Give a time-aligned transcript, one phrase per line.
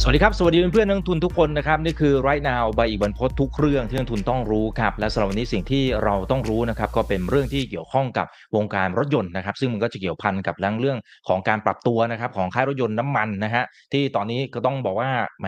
[0.00, 8.26] สวัสดีครับ สวัสดีเพื่อนนักทุนทุกคนนะครับ นี่คือ right now ใบอีกบันพดทุกเรื่องที่นักทุนต้องรู้ครับ และสำหรับวันนี้สิ่งที่เราต้องรู้นะครับ ก็เป็นเรื่องที่เกี่ยวข้องกับ
[8.56, 10.98] วงการรถยนต์นะครับ ซึ่งมันก็จะเกี่ยวพันกับเรื่อง
[11.28, 15.46] ของการปรับตัวนะครับของค่ายรถยนต์น้ำมันนะฮะที่ตอนนี้ก็ต้องบอกว่าแหม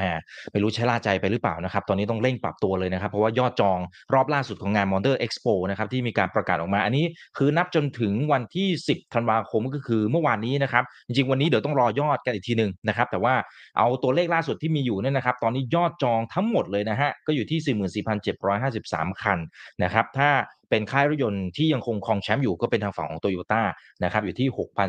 [0.52, 3.78] ไม่รู้ใช้ล่าใจไปหรือเปล่านะครับ ตอนนี้ต้องเร่งปรับตัวเลยนะครับ เพราะว่ายอดจอง
[4.14, 7.04] รอบล่าสุดของงาน Motor Expo นะครับที่มีการประกาศออกมา อันนี้
[7.36, 13.34] คือนับจนถึงวันที่ 10ธันวาคมก็คือเมื่อวานนี้นะครับจริงๆวันนี้เดี๋ยวต้องรอยอดกันอีกทีหนึ่งนะครับแต่ว่า
[13.78, 19.38] เอาตัวเลขล่าาสุดที่มีอยู่เนี่ยนะครับ ตอนนี้ยอดจองทั้งหมดเลยนะฮะ ก็อยู่ที่ 44,753 คัน
[19.82, 20.30] นะครับ ถ้า
[20.70, 23.62] เป็นค่ายรถยนต์ที่ยังคงครองแชมป์อยู่ก็เป็นทางฝั่งของโตโยต้า
[24.04, 24.48] นะครับอยู่ที่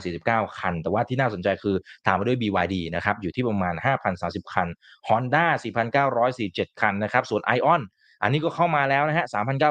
[0.09, 1.76] 6,049 คัน แต่ว่าที่น่าสนใจคือ
[2.07, 3.76] ตามมาด้วย BYD นะครับอยู่ที่ประมาณ
[4.13, 4.67] 5,030 คัน
[5.07, 5.45] Honda
[6.13, 7.81] 4,947 คันนะครับส่วน ION
[8.23, 9.25] อันนี้ก็เข้ามาแล้วนะฮะ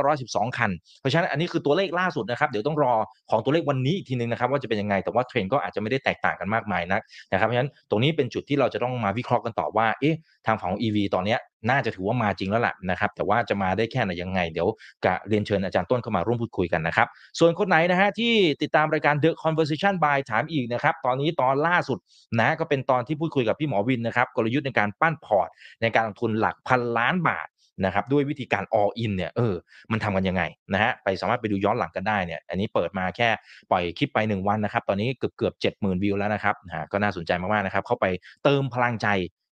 [0.04, 0.70] 3,912 คัน
[1.00, 2.94] เพราะฉะนั้นอันนี้คือตัวเลขล่าสุดนะครับเดี๋ยวต้องรอ
[3.30, 7.00] ของตัวเลขวันนี้อีกทีนึงนะครับว่าจะเป็นยังไงแต่ว่าเทรนด์ก็อาจจะไม่ได้แตกต่างกันมากมายนัก
[7.32, 11.36] นะครับเพราะฉะนั้นตรงนี้เป็นจุดที่เราจะต้องมาวิเคราะห์กันต่อว่าเอ๊ะทางฝั่งของ EV ตอนนี้
[11.70, 14.68] น่าจะถือว่ามาจริงแล้วล่ะนะครับแต่ว่าจะมาได้แค่ไหนยังไง เดี๋ยว
[15.04, 17.06] กะเรียนเชิญอาจารย์ต้นเข้ามาร่วมพูดคุยกันนะครับ
[17.38, 21.98] ส่วนคนไหนนะฮะที่ติดตามรายการ The Conversation by ถามอีกนะครับตอนนี้ตอนล่าสุด
[22.40, 25.48] นะก็เป็นตอนที่พูดคุยกับพี่หมอวินนะครับกลยุทธ์ในการปั้นพอร์ต
[25.82, 27.46] ในการลงทุนหลักพันล้านบาท
[27.84, 29.54] นะครับด้วยวิธีการ all in เนี่ยเออ
[29.92, 33.28] มันทำกันยังไงนะฮะไปสามารถไปดูย้อนหลังกันได้เนี่ยอันนี้เปิดมาแค่
[33.70, 38.06] ปล่อยคลิปไป 1 วันนะครับตอนนี้เกือบเกือบเจ็ดหมื่นวิวแล้วนะครับนะก็น่าสนใจมากๆนะครับเข้าไป
[38.44, 39.08] เติมพลังใจ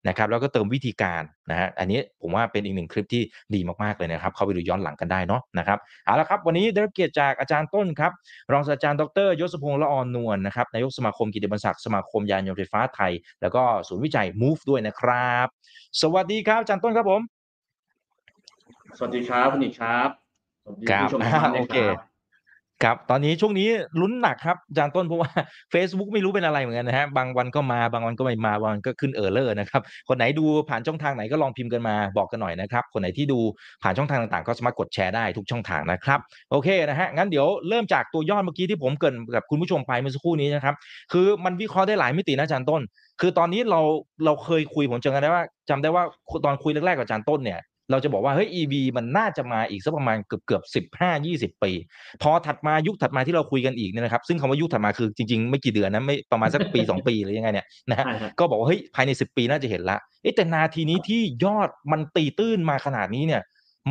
[0.08, 3.22] นะครับแล้วก็เติมวิธีการนะฮะอันนี้ผมว่าเป็นอีกหนึ่งคลิปที่
[3.54, 8.12] ดีมากๆเลยนะครับ เข้าไปดูย้อนหลังกันได้เนาะนะครับเอาละครับ วันนี้ได้รับเกียรติจากอาจารย์ต้นครับ
[8.52, 15.46] รองศาสตราจารย์ดรยศพงษ์ละออนนวลนะครับนายกสมาคมกิตติบัญศักดิ์สมาคมยานยนต์ไฟฟ้าไทย แล้วก็ศูนย์วิจัย Move ด้วยนะครับ
[16.00, 17.33] สวัสดีครับอาจารย์ต้นครับผม
[18.96, 20.08] สวัสดีครับคุณอีกครับ
[20.64, 21.98] สวัสดีครับผู้ชมอ่าทุกท่านโอนะเคครับ
[22.82, 23.68] ครับตอนนี้ช่วงนี้
[24.00, 25.30] ลุ้นหนักครับอาจารย์ต้นเพราะว่า
[25.72, 33.38] Facebook ไม่รู้เป็นอะไรเหมือนกันนะฮะบางวันก็มาบางวันก็ไม่มาบางวันก็ขึ้นเออร์เลอร์นะครับคนไหนดูผ่านช่องทางไหนก็ลองพิมพ์กันมาบอกกันหน่อยนะครับ คนไหนที่ดู
[33.82, 36.18] ผ่านช่องทางต่างๆ ก็สามารถกดแชร์ได้ทุกช่องทางนะครับ
[36.50, 40.74] โอเคนะฮะงั้นเดี๋ยวเริ่มจากตัวยอดเมื่อกี้ที่ผมเกรินกับคุณผู้ชมไปเมื่อสักครู่นี้นะครับ
[41.12, 42.80] คือมันวิเคราะห์ได้หลายมิตินะอาจารย์ต้น
[43.20, 43.80] คือตอนนี้เรา
[44.24, 46.04] เราเคยคุยผมจำกันได้ว่าจำได้ว่า
[46.44, 51.72] ตอนคุยแรกๆกับอาจารย์ต้นเนี่ย เราจะบอกว่าเฮ้ย EV มันน่าจะมาอีกสักประมาณเกือบเกือบสิบห้ายี่สิบปี
[52.22, 63.42] พอถัดมายุคถัดมาที่เราคุยกันอีกเนี่ยนะครับ ซึ่งคำว่ายุคถัดมาคือจริงๆ ไม่กี่เดือนนะไม่ประมาณสักปีสองปีหรือยังไงเนี่ยนะฮะใช่ครับก็บอกว่าเฮ้ยภายในสิบปีน่าจะเห็นละเอ๊ะแต่นาทีนี้ที่ยอดมันตีตื้นมาขนาดนี้เนี่ย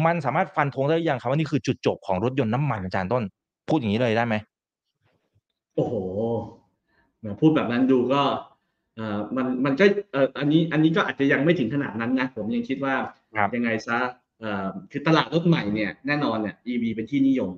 [0.05, 3.23] มันสามารถฟันธงได้หรือยังครับว่านี่คือจุดจบของรถยนต์น้ำมันอาจารย์ต้น
[3.69, 4.35] พูดอย่างนี้เลยได้ไหม
[5.75, 5.93] โอ้โห
[7.19, 8.21] แหมพูดแบบนั้นดูก็
[8.95, 13.22] เอ่อมันมันก็เอ่ออันนี้อันนี้ก็อาจจะยังไม่ถึงขนาดนั้นนะผมยังคิดว่าครับ
[13.55, 13.99] ยังไงซะ
[14.39, 17.51] เอ่อคือตลาดรถใหม่เนี่ยแน่นอนเนี่ย EV เป็นที่นิยม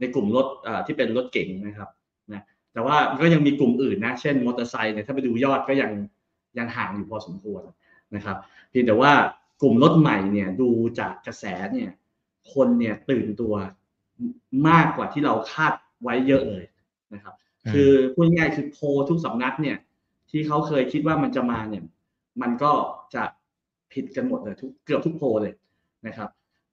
[0.00, 1.88] ในกลุ่มรถเอ่อที่เป็นรถเก๋งนะครับ
[2.32, 5.90] นะแต่ว่าก็ยังมีกลุ่มอื่นนะเช่นมอเตอร์ไซค์เนี่ยถ้าไปดูยอดก็ยัง
[6.58, 7.62] ยังห่างอยู่พอสมควร
[8.16, 8.36] นะครับ
[8.70, 9.12] เพียงแต่ว่า
[9.62, 11.44] กลุ่มรถใหม่เนี่ยดูจากกระแส
[11.74, 11.90] เนี่ย
[12.52, 13.54] คนเนี่ยตื่นตัว
[14.68, 15.72] มากกว่าที่เราคาด
[16.02, 16.64] ไว้เยอะเลย
[17.14, 17.34] นะครับ
[17.64, 19.76] อืมคือพูดง่ายๆคือโพลทุกสำนักเนี่ย
[20.30, 21.84] ที่เขาเคยคิดว่ามันจะมาเนี่ย
[22.42, 22.72] มันก็
[23.14, 23.22] จะ
[23.92, 25.52] ผิดกันหมดเลยทุกเกือบทุกโพลเลย
[26.06, 26.28] นะครับ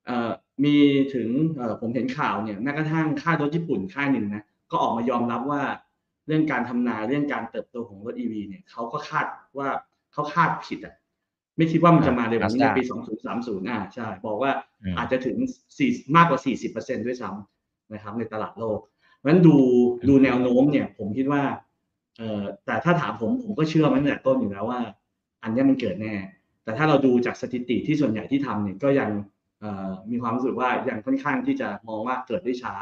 [0.06, 0.32] เอ่อ
[0.64, 0.76] มี
[1.14, 5.62] ถึงเอ่อผมเห็นข่าวเนี่ยแม้กระทั่งค่ายรถญี่ปุ่นค่ายหนึ่งนะก็ออกมายอมรับว่า
[6.28, 9.26] เรื่องการทำนายเรื่องการเติบโตของรถ EV เนี่ยเขาก็คาด
[9.58, 9.70] ว่า
[10.14, 10.96] เขาคาดผิดอะ
[11.58, 12.84] ไม่คิดว่ามันจะมาเร็วนี้ในปี
[13.26, 14.52] 2030 อ่าใช่ บอกว่า
[14.84, 15.38] อืมอาจจะถึง
[15.76, 16.40] 4มากกว่า
[16.74, 18.80] 40%ด้วยซ้ำนะครับ ในตลาดโลก
[19.18, 19.56] เพราะฉะนั้นดู
[20.08, 21.44] ดูแนวโน้มเนี่ย ผมคิดว่า
[22.18, 24.80] เอ่อแต่ถ้าถามผมผมก็เชื่อมันตั้งแต่ต้นอยู่แล้วว่า
[25.44, 26.14] อันเนี้ยมันเกิดแน่
[26.70, 29.10] แต่ถ้าเราดูจากสถิติที่ส่วนใหญ่ที่ทำเนี่ยก็ยัง
[30.12, 32.74] มีความรู้สึกว่ายังค่อนข้างที่จะมองว่าเกิดได้ช้า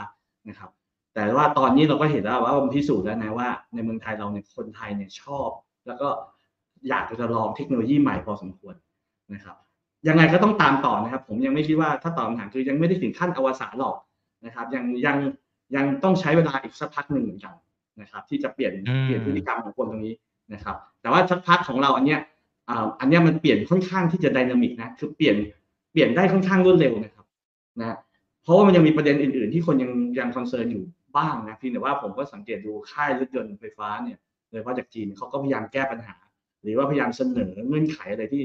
[0.49, 0.69] นะครับ
[1.13, 5.49] แต่ว่าตอนนี้เราก็เห็นแล้วว่ามันพิสูจน์แล้วนะว่าในเมืองไทยเราเนี่ยคนไทยเนี่ยชอบ
[5.87, 6.07] แล้วก็
[6.89, 8.75] อยากจะลองเทคโนโลยีใหม่พอสมควร
[9.33, 9.55] นะครับ
[10.07, 13.95] ยังไงก็ต้องตามต่อนะครับ ผมยังไม่คิดว่าถ้าตอบคำถามคือยังไม่ได้ถึงขั้นอวสานหรอก
[14.45, 15.17] นะครับ ยังยัง
[15.75, 17.53] ยังต้องใช้เวลาอีกสักพักหนึ่งเหมือนกัน
[18.01, 18.73] นะครับ ที่จะเปลี่ยน
[19.03, 20.13] เปลี่ยนพฤติกรรมของคนตรงนี้
[20.53, 22.19] นะครับ แต่ว่าสักพักของเราอันเนี้ย
[22.99, 25.35] อันนี้มันเปลี่ยนค่อนข้างที่จะไดนามิกนะคือเปลี่ยน
[25.91, 27.25] เปลี่ยนได้ค่อนข้างรวดเร็วนะครับ
[27.79, 27.97] นะ
[28.43, 30.83] เพราะว่ามันยังมีประเด็นอื่น ๆ ที่คนยังยัง concern อยู่
[31.17, 34.17] บ้างนะเพียงแต่ว่าผมก็สังเกตดูค่ายรถยนต์ไฟฟ้าเนี่ย
[34.49, 36.15] โดยเฉพาะจากจีนเขาก็พยายามแก้ปัญหา
[36.63, 38.43] หรือว่าพยายามเสนอเงื่อนไขอะไรที่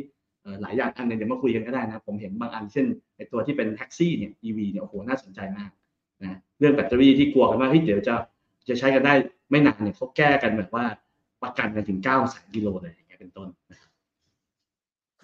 [0.62, 2.86] หลายอย่างอันนึงเดี๋ยวมาคุยกันก็ได้นะ ผมเห็นบางอันเช่น
[3.16, 5.70] ไอตัวที่เป็นแท็กซี่เนี่ย EV เนี่ยโอ้โหน่าสนใจมาก
[6.22, 8.14] นะเรื่องแบตเตอรี่ที่กลัวกันว่าเฮ้ยเดี๋ยวจะ
[8.69, 9.14] จะใช้กันได้
[9.50, 10.84] ไม่นานเนี่ยเขาแก้กันแบบว่า
[11.42, 13.90] ประกันกันถึง9แสนกิโลเลยอย่างเงี้ยเป็นต้นนะครับ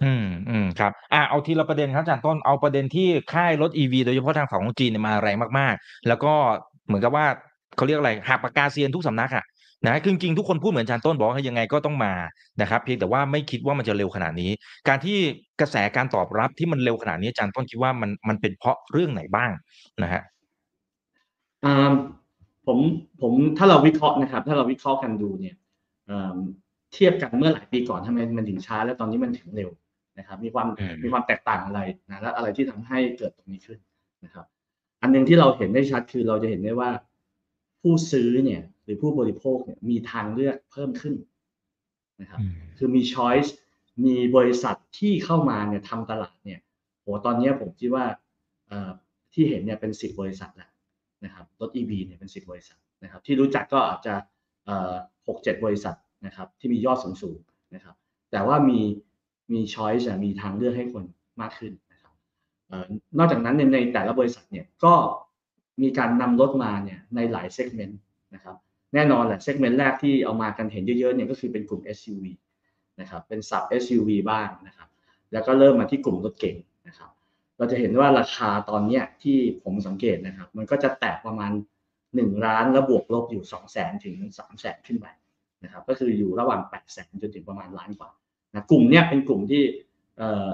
[0.04, 6.32] อืม อืม ครับ อ่า เอาทีละประเด็นครับอาจารย์ต้น เอาประเด็นที่ค่ายรถ EV โดยเฉพาะทางฝั่งของจีนเนี่ยมาแรงมาก ๆ แล้วก็
[6.86, 7.26] เหมือนกับว่า
[7.76, 9.44] เขาเรียกอะไร หักปากกาเซียนทุกสำนักอะ
[9.86, 12.14] นะคือจริงๆทุกคนพูดเหมือนอาจารย์ต้นบอกว่ายังไงก็ต้องมา
[12.60, 14.50] นะครับ เพียงแต่ว่าไม่คิดว่ามันจะเร็วขนาดนี้
[14.88, 15.16] การที่
[15.60, 19.50] กระแสการตอบรับที่มันเร็วขนาดนี้อาจารย์ต้นคิดว่ามันมันเป็นเพราะเรื่องไหนบ้าง
[20.02, 20.22] นะฮะ
[21.64, 21.92] อ่า
[22.66, 22.78] ผม
[23.22, 25.56] ผมถ้าเราวิเคราะห์นะครับ ถ้าเราวิเคราะห์กันดูเนี่ย
[26.08, 26.36] เอ่อ
[26.94, 29.70] เทียบกันเมื่อหลายปีก่อนทำไมมันถึงช้า แล้วตอนนี้มันถึงเร็ว
[30.18, 31.80] นะครับมีความอืมมีความแตกต่างอะไร
[32.10, 33.78] นะและอะไรที่ทำให้เกิดตรงนี้ขึ้น
[34.24, 34.46] นะครับ
[35.02, 36.90] อันหนึ่งที่เราเห็นได้ชัดคือเราจะเห็นได้ว่า
[37.80, 41.14] ผู้ซื้อเนี่ยหรือผู้บริโภคเนี่ยมีทางเลือกเพิ่มขึ้น
[42.20, 42.40] นะครับ
[42.78, 43.54] คือมีช้อยส์
[44.04, 46.60] มีบริษัทที่เข้ามาเนี่ยทำตลาดเนี่ย
[47.02, 48.04] โหตอนนี้ผมคิดว่า
[48.68, 48.90] เอ่อ
[49.32, 50.70] ที่เห็นเนี่ยเป็นสิบบริษัทแล้ว
[51.24, 54.14] นะครับรถ EV เนี่ยเป็นสิบบริษัทนะครับที่รู้จักก็อาจจะ
[55.26, 57.94] หกเจ็ดบริษัทนะครับที่มียอดสูงสูงๆนะครับ
[58.30, 58.80] แต่ว่ามี
[59.54, 61.04] มี choice มีทางเลือกให้คน
[61.40, 62.12] มากขึ้นนะครับ
[62.68, 62.84] เอ่อ
[63.18, 64.94] นอกจากนั้นในในแต่ละบริษัทเนี่ยก็
[65.82, 68.00] มีการนำรถมาเนี่ยในหลาย segment
[68.34, 68.56] นะครับ
[68.94, 72.24] แน่นอนแหละ segment แรกที่เอามากันเห็นเยอะๆเนี่ยก็คือเป็นกลุ่ม SUV
[73.00, 74.88] นะครับเป็น sub SUV บ้างนะครับ
[75.32, 76.56] แล้วก็เริ่มมาที่กลุ่มรถเก๋ง
[76.88, 77.10] นะครับ
[77.58, 81.52] เราจะเห็นว่าราคาตอนเนี้ยที่ผมสังเกตนะครับ มันก็จะแตะประมาณ
[81.98, 85.06] 1 ล้านแล้วบวกลบอยู่ 2 0 0แสนถึง 3 0 0แสนขึ้นไป
[85.64, 88.10] นะครับก็คืออยู่ระหว่าง 8 0 0แสนจนถึงประมาณล้านกว่า
[88.58, 89.62] นะกลุ่มเนี้ยเป็นกลุ่มที่
[90.18, 90.50] เอ่อ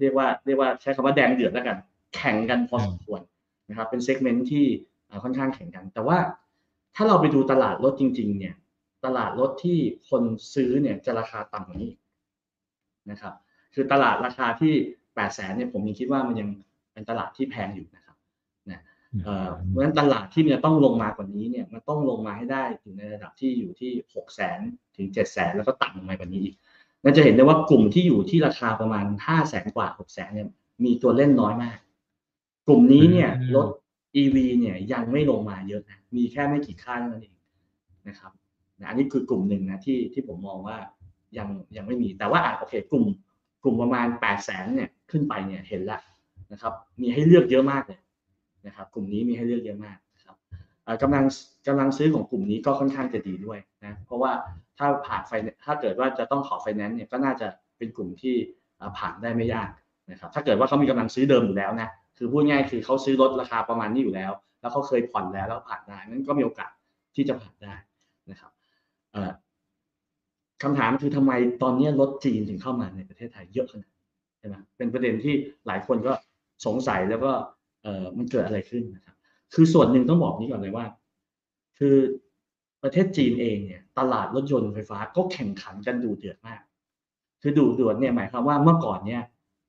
[0.00, 1.76] เรียกว่าเรียกว่าใช้คำว่าแดงเดือดแล้วกัน
[2.16, 3.20] แข่งกันพอสมควร
[3.68, 4.64] นะครับเป็นเซกเมนต์ที่
[5.06, 6.18] เอ่อค่อนข้างแข่งกัน แต่ว่า
[6.96, 8.54] ถ้าเราไปดูตลาดรถจริง ๆ เนี่ย
[9.04, 10.22] ตลาดรถที่คน
[10.54, 12.00] ซื้อเนี่ยจะราคาต่ำกว่านี้อีก
[13.10, 13.34] นะครับ
[13.74, 16.48] คือตลาดราคาที่8 0 0แสนเนี่ยผมยังคิดว่ามันยัง
[16.92, 18.16] เป็นตลาดที่แพงอยู่นะครับ
[18.70, 18.82] นะ
[19.24, 24.60] เอ่อเพราะฉะนั้นตลาดที่มันจะต้องลงมากว่านี้เนี่ยมันต้องลงมาให้ได้อยู่ในระดับที่อยู่ที่6 0แสน
[24.96, 26.56] ถึง7 0 0แสนแล้วก็ต่ำลงมากว่านี้อีก
[27.04, 30.48] นั่นจะเห็นได้ว่ากลุ่มที่อยู่ที่ราคาประมาณ5 0 0แสนกว่า6 0แสนเนี่ย
[30.84, 31.78] มีตัวเล่นน้อยมาก
[32.66, 33.68] กลุ่มนี้เนี่ยอืมรถ
[34.16, 37.36] EV เนี่ยยังไม่ลงมาเยอะนะ มีแค่ไม่กี่ค่ายเท่านั้นเอง
[38.08, 38.32] นะครับ
[38.80, 40.76] นะอันนี้คือกลุ่มหนึ่งนะที่ที่ผมมองว่า
[41.38, 43.04] ยังยังไม่มี แต่ว่าอะโอเค กลุ่ม
[43.62, 46.00] กลุ่มประมาณ8 0 0แสนเนี่ยขึ้นไปเนี่ยเห็นแล้ว
[46.52, 48.00] นะครับ มีให้เลือกเยอะมากเลย
[48.66, 50.36] นะครับ กลุ่มนี้มีให้เลือกเยอะมากนะครับ
[50.84, 51.24] เอ่อกำลัง
[51.66, 54.32] กำลังซื้อของกลุ่มนี้ก็ค่อนข้างจะดีด้วยนะ เพราะว่า
[54.80, 55.32] ถ้าผ่านไฟ
[55.64, 57.48] ถ้าเกิดว่าจะต้องขอไฟแนนซ์เนี่ยก็น่าจะ
[57.78, 58.34] เป็นกลุ่มที่
[58.98, 59.70] ผ่านได้ไม่ยาก
[60.10, 61.88] นะครับถ้าเกิดว่าเขามีกำลังซื้อเดิมอยู่แล้วนะ
[62.18, 66.70] คือพูดง่ายคือเขาซื้อรถราคาประมาณนี้อยู่แล้ว แล้วเขาเคยผ่อนแล้วแล้วผ่านได้นั้นก็มีโอกาส
[67.14, 67.74] ที่จะผ่านได้
[68.30, 68.50] นะครับ
[69.12, 69.32] เอ่อ
[70.62, 71.32] คำถามคือทำไม
[71.62, 74.04] ตอนนี้รถจีนถึงเข้ามาในประเทศไทยเยอะขนาดนั้
[74.38, 75.34] ใช่ไหมเป็นประเด็นที่
[75.66, 76.12] หลายคนก็
[76.66, 77.32] สงสัยแล้วก็
[78.16, 79.16] มันเกิดอะไรขึ้นนะครับ
[79.54, 80.86] คือส่วนหนึ่งต้องบอกนี้ก่อนเลยว่า
[81.78, 81.96] คือ
[82.82, 86.60] ประเทศจีนเองเนี่ยตลาดรถยนต์ไฟฟ้าก็แข่งขันกันดูเดือดมาก
[87.42, 89.22] คือดูเดือดเนี่ยหมายความว่าเมื่อก่อนเนี่ย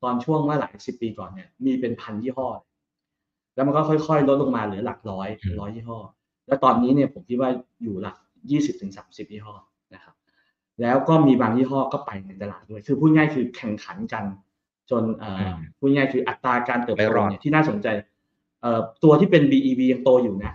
[0.03, 2.49] ตอนช่วงเมื่อหลายสิบปีก่อนเนี่ยมีเป็นพันยี่ห้อ
[3.55, 5.99] แล้วมันก็ค่อยๆ ลดลงมาเหลือหลักร้อยอืมร้อยยี่ห้อ
[6.47, 7.49] แล้วตอนนี้เนี่ยผมคิดว่า
[7.83, 8.15] อยู่หลัก
[8.51, 9.55] ยี่สิบถึงสามสิบยี่ห้อ
[9.93, 10.15] นะครับ
[10.81, 14.23] แล้วก็มีบางยี่ห้อก็ไปในตลาดด้วย คือพูดง่ายคือแข่งขันกัน
[14.91, 17.87] จนเอ่ออมพูดง่ายคืออัตราการเติบไม่โตรอดเนี่ยที่น่าสนใจ
[18.61, 20.53] เอ่อตัวที่เป็น BEV ยังโตอยู่นะ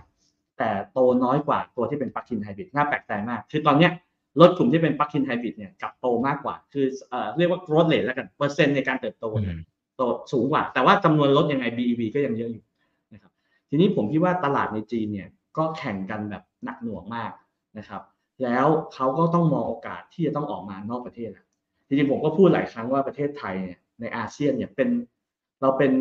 [0.57, 3.91] แต่โตน้อยกว่าตัวที่เป็นปลั๊กอินไฮบริดน่าแปลกใจมาก คือตอนเนี้ย
[4.41, 9.59] รถกลุ่มที่เป็นปลั๊กอินไฮบริดเนี่ยกลับโตมากกว่า คือเอ่อเรียกว่า growth rate แล้วกันเปอร์เซ็นต์ในการเติบโตอืมเนี่ย
[9.97, 10.01] โต
[10.31, 12.63] สูงกว่า แต่ว่าจำนวนรถยังไง BEV ก็ยังเยอะอยู่
[13.13, 13.31] นะครับ
[13.69, 17.31] ทีนี้ผมคิดว่าตลาดในจีนเนี่ยก็แข่งกันแบบหนักหน่วงมาก
[17.77, 18.01] นะครับ
[18.43, 21.45] แล้วเขาก็ต้องมองโอกาสที่จะต้องออกมานอกประเทศแล้ว
[21.87, 24.89] จริงๆผมก็พูดหลายครั้งว่าประเทศไทยเนี่ยในอาเซียนเนี่ยเป็น
[25.61, 25.91] เราเป็น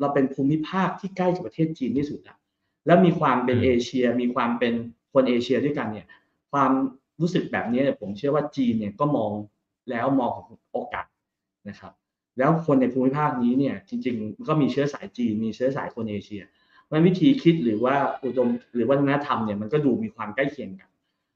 [0.00, 2.38] เราเป็นภูมิภาคที่ใกล้กับประเทศจีนที่สุดแล้ว
[2.86, 4.72] แล้วมีความเป็นอืมเอเชีย มีความเป็น
[5.12, 6.06] คนเอเชียด้วยกันเนี่ย
[6.52, 6.70] ความ
[7.20, 9.30] รู้สึกแบบนี้เนี่ยผมเชื่อว่าจีนเนี่ยก็มอง
[9.90, 11.06] แล้วมองของโอกาส
[11.68, 11.92] นะครับ
[12.38, 16.42] แล้วคนในภูมิภาคนี้เนี่ยจริงๆ ก็มีเชื้อสายจีน มีเชื้อสายคนเอเชีย
[16.84, 20.88] เพราะฉะนั้นวิธีคิดหรือว่าอุดมหรือวัฒนธรรมเนี่ยมันก็ดูมีความใกล้เคียงกัน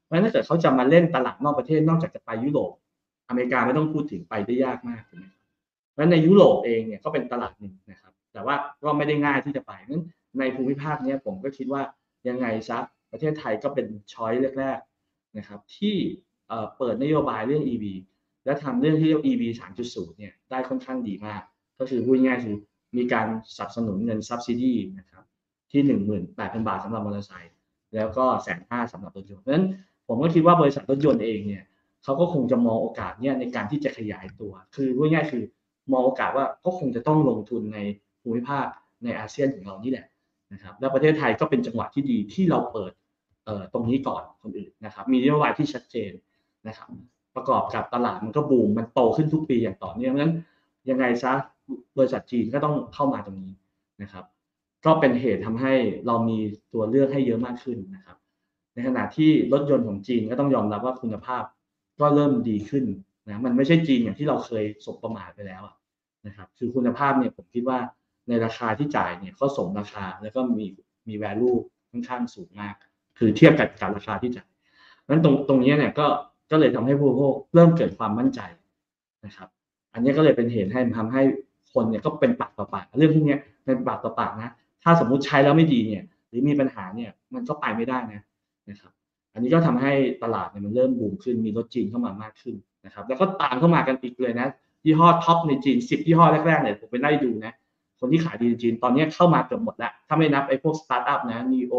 [0.03, 2.71] เพราะฉะนั้นถ้าเกิดเขาจะมาเล่นตลาดนอกประเทศนอกจากจะไปยุโรป
[3.29, 5.41] อเมริกาไม่ต้องพูดถึงไปได้ยากมากถูกไหมครับ
[5.91, 10.03] เพราะฉะนั้นในยุโรปเองเนี่ยก็เป็นตลาดหนึ่งนะครับ แต่ว่าก็ไม่ได้ง่ายที่จะไปนั้น
[10.39, 11.81] ในภูมิภาคเนี้ยผมก็คิดว่า
[12.27, 12.79] ยังไงซะ
[13.11, 15.95] ประเทศไทยก็เป็นช้อยแรกๆนะครับที่
[16.77, 17.85] เปิดนโยบายเรื่อง EV
[18.45, 19.43] และทำเรื่องที่เรียก EV
[19.81, 21.41] 3.0เนี่ยได้ค่อนข้างดีมาก
[21.79, 22.55] ก็คือพูดง่ายๆคือ
[22.97, 25.23] มีการสนับสนุนเงิน subsidy นะครับ
[25.71, 25.81] ที่
[26.25, 27.55] 18,000 บาทสำหรับมอเตอร์ไซค์
[27.95, 29.65] แล้วก็แสนห้าสำหรับรถยนต์เพราะฉะนั้น
[30.07, 31.63] ผมก็คิดว่าบริษัทรถยนต์เองเนี่ย
[32.03, 35.43] เขาก็คงจะมองโอกาสเนี่ยในการที่จะขยายตัว คือพูดง่ายๆคือ
[35.91, 37.79] มองโอกาสว่าก็คงจะต้องลงทุนใน
[38.21, 38.65] ภูมิภาค
[39.03, 40.05] ในอาเซียนของเรานี่แหละ
[40.53, 42.91] นะครับแล้วประเทศไทยก็เป็นจังหวะที่ดีที่เราเปิด
[43.73, 46.11] ตรงนี้ก่อนคนอื่นนะครับ มีนโยบายที่ชัดเจน
[46.67, 46.87] นะครับ
[47.35, 50.31] ประกอบกับตลาดมันก็บูมมันโตขึ้นทุกปีอย่างต่อเนื่องนั้น
[50.89, 51.33] ยังไงซะ
[51.97, 53.53] บริษัทจีนก็ต้องเข้ามาตรงนี้
[54.01, 54.25] นะครับ
[54.85, 55.73] ก็เป็นเหตุทำให้
[56.07, 56.37] เรามี
[56.73, 58.17] ตัวเลือกให้เยอะมากขึ้นนะครับ
[58.73, 61.43] ในขณะที่รถยนต์ของจีนก็ต้องยอมรับว่าคุณภาพ
[61.99, 62.85] ก็เริ่มดีขึ้น
[63.27, 65.63] นะมันไม่ใช่จีนอย่างที่เราเคยสบประมาทไปแล้ว
[66.27, 67.79] นะครับ คือคุณภาพเนี่ยผมคิดว่า
[68.27, 70.65] ในราคาที่จ่ายเนี่ยก็สมราคาแล้วก็มี
[71.07, 71.57] มี value
[71.91, 72.75] ค่อนข้างสูงมาก
[73.17, 74.49] คือเทียบกับกับราคาที่จ่าย
[75.09, 76.07] นั้นตรงตรงนี้เนี่ยก็
[76.51, 78.41] ก็เลยทำให้ผู้บริโภคเริ่มเกิดความมั่นใจ
[79.25, 79.47] นะครับ
[79.93, 81.21] อันนี้ก็เลยเป็นเหตุให้ทำให้
[81.73, 84.49] คนเนี่ยก็เป็นปากต่อปากเรื่องพวกนี้เป็นปากต่อปากนะ
[84.83, 88.21] ถ้าสมมุติใช้แล้วไม่ดีเนี่ย หรือมีปัญหาเนี่ยมันก็ไปไม่ได้นะ
[88.69, 88.91] นะครับ
[89.33, 89.93] อันนี้ก็ทำให้
[90.23, 92.55] ตลาดเนี่ยมันเริ่มบูมขึ้นมีรถจีนเข้ามามากขึ้น
[92.85, 94.47] นะครับ แล้วก็ตามเข้ามากันอีกเลยนะ
[94.85, 97.53] ยี่ห้อ top ในจีนสิบยี่ห้อแรกๆเนี่ยผมไปไล่ดูนะ
[97.99, 101.75] คนที่ขายดีในจีนตอนนี้เข้ามาเกือบหมดแล้ว ถ้าไม่นับไอ้พวกสตาร์ทอัพนะ NIO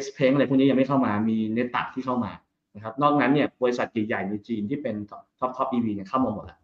[0.00, 2.32] X p e n อะไรพวกนี้ยังไม่เข้ามามีเนต้าที่เข้ามา
[2.74, 6.58] นะครับนอกนั้นเนี่ยบริษัทใหญ่ๆในจีนที่เป็น top top EV เนี่ยเข้ามาหมดแล้ว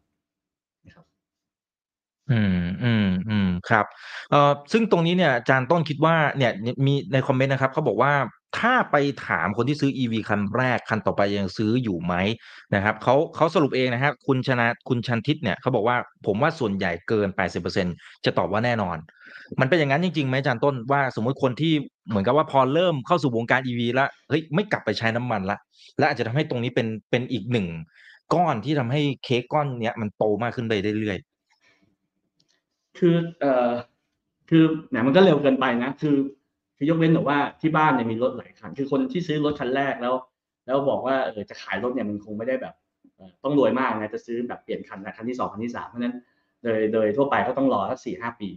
[0.87, 1.05] นะครับ
[2.31, 3.87] อืมอืมอืมครับ
[4.31, 6.53] เอ่อซึ่งตรงนี้เนี่ยอาจารย์ต้นคิดว่าเนี่ย
[6.87, 8.13] มีในคอมเมนต์นะครับเขาบอกว่า
[8.59, 12.15] ถ้าไปถามคนที่ซื้อ EV คันแรกคันต่อไปยังซื้ออยู่ไหม
[12.75, 17.29] นะครับเขาเขาสรุปเองนะครับคุณชนะคุณชันทิตเนี่ยเขาบอกว่าผมว่าส่วนใหญ่เกิน
[17.77, 18.97] 80%จะตอบว่าแน่นอน
[19.61, 21.73] มันเป็นอย่างนั้นจริงๆไหมอาจารย์ต้นว่าสมมุติคนที่
[22.09, 25.59] เหมือนกับว่าพอเริ่มเข้าสู่วงการ EV แล้วเฮ้ยไม่กลับไปใช้น้ำมันละ
[25.99, 27.67] และอาจจะทำให้ตรงนี้เป็นเป็นอีกหนึ่ง
[28.35, 33.71] ก้อนที่ทำให้เค้กก้อนเนี้ยมันโตมากขึ้นไปเรื่อยๆคือเอ่อ
[34.51, 36.17] คือแหมมันก็เร็วเกินไปนะ คือ
[36.83, 40.15] คือยกเว้นแต่ว่าที่บ้านเนี่ยมีรถหลายคัน คือคนที่ซื้อรถคันแรกแล้ว
[40.67, 42.75] แล้วบอกว่าเออจะขายรถเนี่ยมันคงไม่ได้แบบ
[43.45, 46.15] ต้องรวยมากนะจะซื้อแบบเปลี่ยนคันนะคันที่สองคันที่สามเพราะนั้น
[46.62, 48.49] โดยโดยทั่วไปก็ต้องรอสักสี่ห้าปี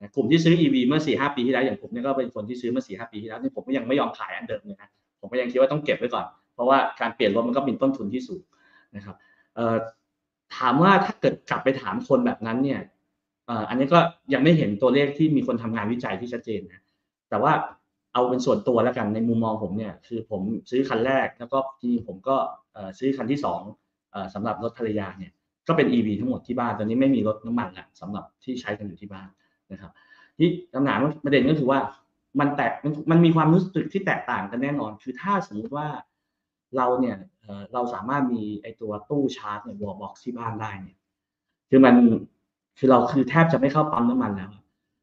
[0.00, 4.88] นะกลุ่มที่ซื้อ EV เมื่อสี่ห้าปีที่แล้วอย่างผมเนี่ยก็เป็นคนที่ซื้อเมื่อสี่ห้าปีที่แล้วนี่ผมก็ยังไม่ยอมขายอันเดิมเลยนะ
[5.20, 8.42] ผมก็ยังคิดว่าต้องเก็บไว้ก่อน เพราะว่าการเปลี่ยนรถมันก็มีต้นทุนที่สูง
[8.96, 9.16] นะครับ
[10.56, 12.80] ถามว่าถ้าเกิดกลับไปถามคนแบบนั้นเนี่ย
[13.68, 13.98] อันนี้ก็
[14.32, 16.83] ยังไม่เห็นตัวเลขที่มีคนทำงานวิจัยที่ชัดเจนนะ
[17.34, 17.54] แต่ว่า
[18.14, 22.36] เอาเป็นส่วนตัวแล้วกันในมุมมองผมเนี่ยคือผมซื้อคันแรกแล้วก็จริงผมก็
[22.98, 23.60] ซื้อคันที่สอง
[24.34, 25.32] สำหรับรถภรรยาเนี่ย
[25.68, 29.28] ก็เป็น EV ทั้งหมดที่บ้านตอนนี้ไม่มีรถน้ำมันล้วสำหรับที่ใช้กันอยู่ที่บ้าน
[29.72, 29.92] นะครับ
[30.38, 31.78] ที่คำถามประเด็นก็คือว่า
[32.40, 32.72] มันแตก
[33.10, 35.88] มันมีความรู้สึกที่แตกต่างกันแน่นอน คือถ้าสมมติว่า
[36.76, 37.16] เราเนี่ย
[37.72, 40.98] เราสามารถมีไอตัวตู้ชาร์จเนี่ยวอลบ็อกที่บ้านได้เนี่ย
[41.70, 41.94] คือมัน
[42.78, 44.50] คือเราคือแทบจะไม่เข้าปั๊มน้ำมันแล้ว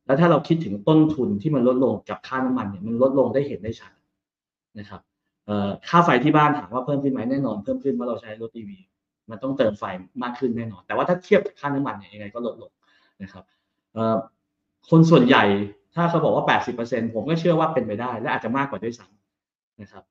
[0.06, 3.92] แล้วถ้าเราคิดถึงต้นทุนที่มันลดลงกับค่าน้ำมันเนี่ยมันลดลงได้เห็นได้ชัด
[4.80, 5.02] นะครับ
[5.90, 8.80] ค่าไฟที่บ้านถามว่าเพิ่มขึ้นไหมแน่นอนเพิ่มขึ้นเพราะเราใช้รถอีวี
[9.30, 9.84] มันต้องเติมไฟ
[10.24, 12.72] มากขึ้นแน่นอน แต่ว่าถ้าเทียบกับค่าน้ำมันเนี่ยยังไงก็ลดลง
[13.24, 13.44] นะครับ
[14.90, 15.44] คนส่วนใหญ่
[15.96, 16.46] ถ้าเขาบอกว่า
[16.80, 20.04] 80%ผมก็เชื่อว่าเป็นไปได้ และอาจจะมากกว่าด้วยซ้ำนะครับ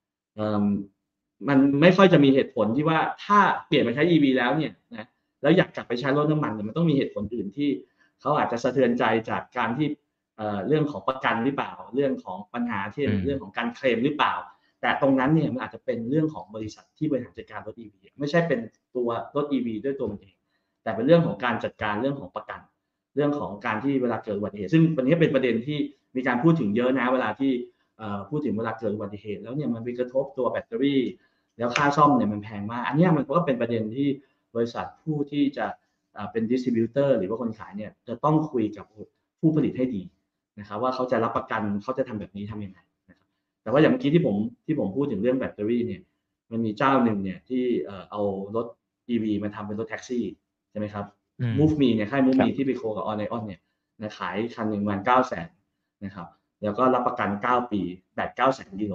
[1.48, 5.08] มันไม่ค่อยจะมีเหตุผลที่ว่าถ้าเปลี่ยนมาใช้ EV แล้วเนี่ยนะ
[5.42, 7.68] แล้วอยากกลับไปใช้รถน้ำมันเนี่ยมันต้องมีเหตุผลอื่นที่
[8.20, 9.88] เขาอาจจะสะเทือนใจจากการที่
[10.68, 14.34] เรื่องของประกันหรือเปล่า เรื่องของปัญหาที่เรื่องของการเคลมหรือเปล่า
[14.80, 18.60] แต่ตรงนั้นเนี่ยมันอาจจะเป็นเรื่องของบริษัทที่บริหารจัดการรถ EV ไม่ใช่เป็น
[18.96, 20.34] ตัวรถ EV ด้วยตัวมันเอง
[20.82, 22.60] แต่เป็นเรื่องของการจัดการเรื่องของประกัน
[23.14, 25.78] เรื่องของการที่เวลาเกิดอุบัติเหตุซึ่งวันนี้เป็นประเด็นที่
[26.16, 27.52] มีการพูดถึงเยอะนะเวลาที่
[28.28, 31.02] พูดถึงเวลาเกิดอุบัติเหตุแล้วเนี่ยมันไปกระทบตัวแบตเตอรี่
[31.58, 34.08] แล้วค่าซ่อมเนี่ยมันแพงมาก อันนี้มันก็เป็นประเด็นที่
[34.54, 35.66] บริษัทผู้ที่จะ
[36.32, 38.86] เป็น distributor หรือว่าคนขายเนี่ยจะต้องคุยกับ
[39.40, 40.02] ผู้ผลิตให้ดี
[40.60, 42.78] นะครับว่าเขาจะรับประกันเขาจะทำแบบนี้ทำยังไง
[43.10, 43.28] นะครับ
[43.62, 44.36] แต่ว่าอย่างเมื่อกี้ที่ผม
[44.66, 46.02] ที่ผมพูดถึงเรื่องแบตเตอรี่เนี่ย
[46.50, 47.62] มันมีเจ้าหนึ่งเนี่ยที่
[48.10, 48.22] เอา
[48.56, 48.66] รถ
[49.08, 50.24] EV มาทำเป็นรถแท็กซี่
[50.70, 51.04] ใช่ไหมครับ
[51.58, 53.60] Move Me เนี่ยค่าย Move Me ที่ไป co กับ On i o n เนี่ย
[54.00, 55.48] นะขายคันหนึ่งวันเก้าแสน
[56.04, 56.26] นะครับ
[56.62, 57.80] แล้วก็รับประกัน 9 ปี
[58.14, 58.94] แบต9แสนกิโล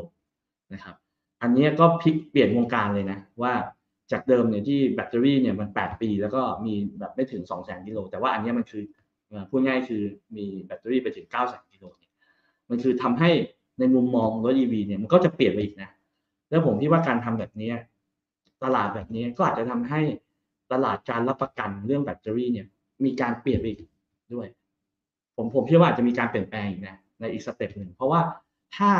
[0.74, 0.95] นะครับ
[1.41, 3.53] อันนี้ก็พลิกเปลี่ยนวงการเลยนะว่า
[4.12, 8.83] จากเดิมเนี่ยที่แบตเตอรี่เนี่ยมัน 8 ปี แล้วก็มีแบบไม่ถึง 2 0 0 0 0กิโลแต่ว่าอันนี้มันคือ
[9.50, 10.03] พูดง่ายคือ
[10.35, 12.12] มีแบตเตอรี่ไปถึง 9 0 0 0 0กิโลเนี่ย
[12.69, 13.29] มันคือทำให้
[13.79, 15.89] ในมุมมองรถ EV เนี่ยมันก็จะเปลี่ยนไปอีกนะ
[16.50, 17.71] แล้วผมคิดว่าการทำแบบนี้
[18.63, 20.01] ตลาดแบบนี้ก็อาจจะทำให้
[20.71, 22.67] ตลาดการรับประกันเรื่องแบตเตอรี่เนี่ย
[23.05, 23.89] มีการเปลี่ยนไปอีก
[24.33, 24.47] ด้วย
[25.35, 28.21] ผมผมเชื่อว่าจะมีการเปลี่ยนแปลงอีกนะในอีก step หนึ่งเพราะว่า
[28.75, 28.91] ถ้า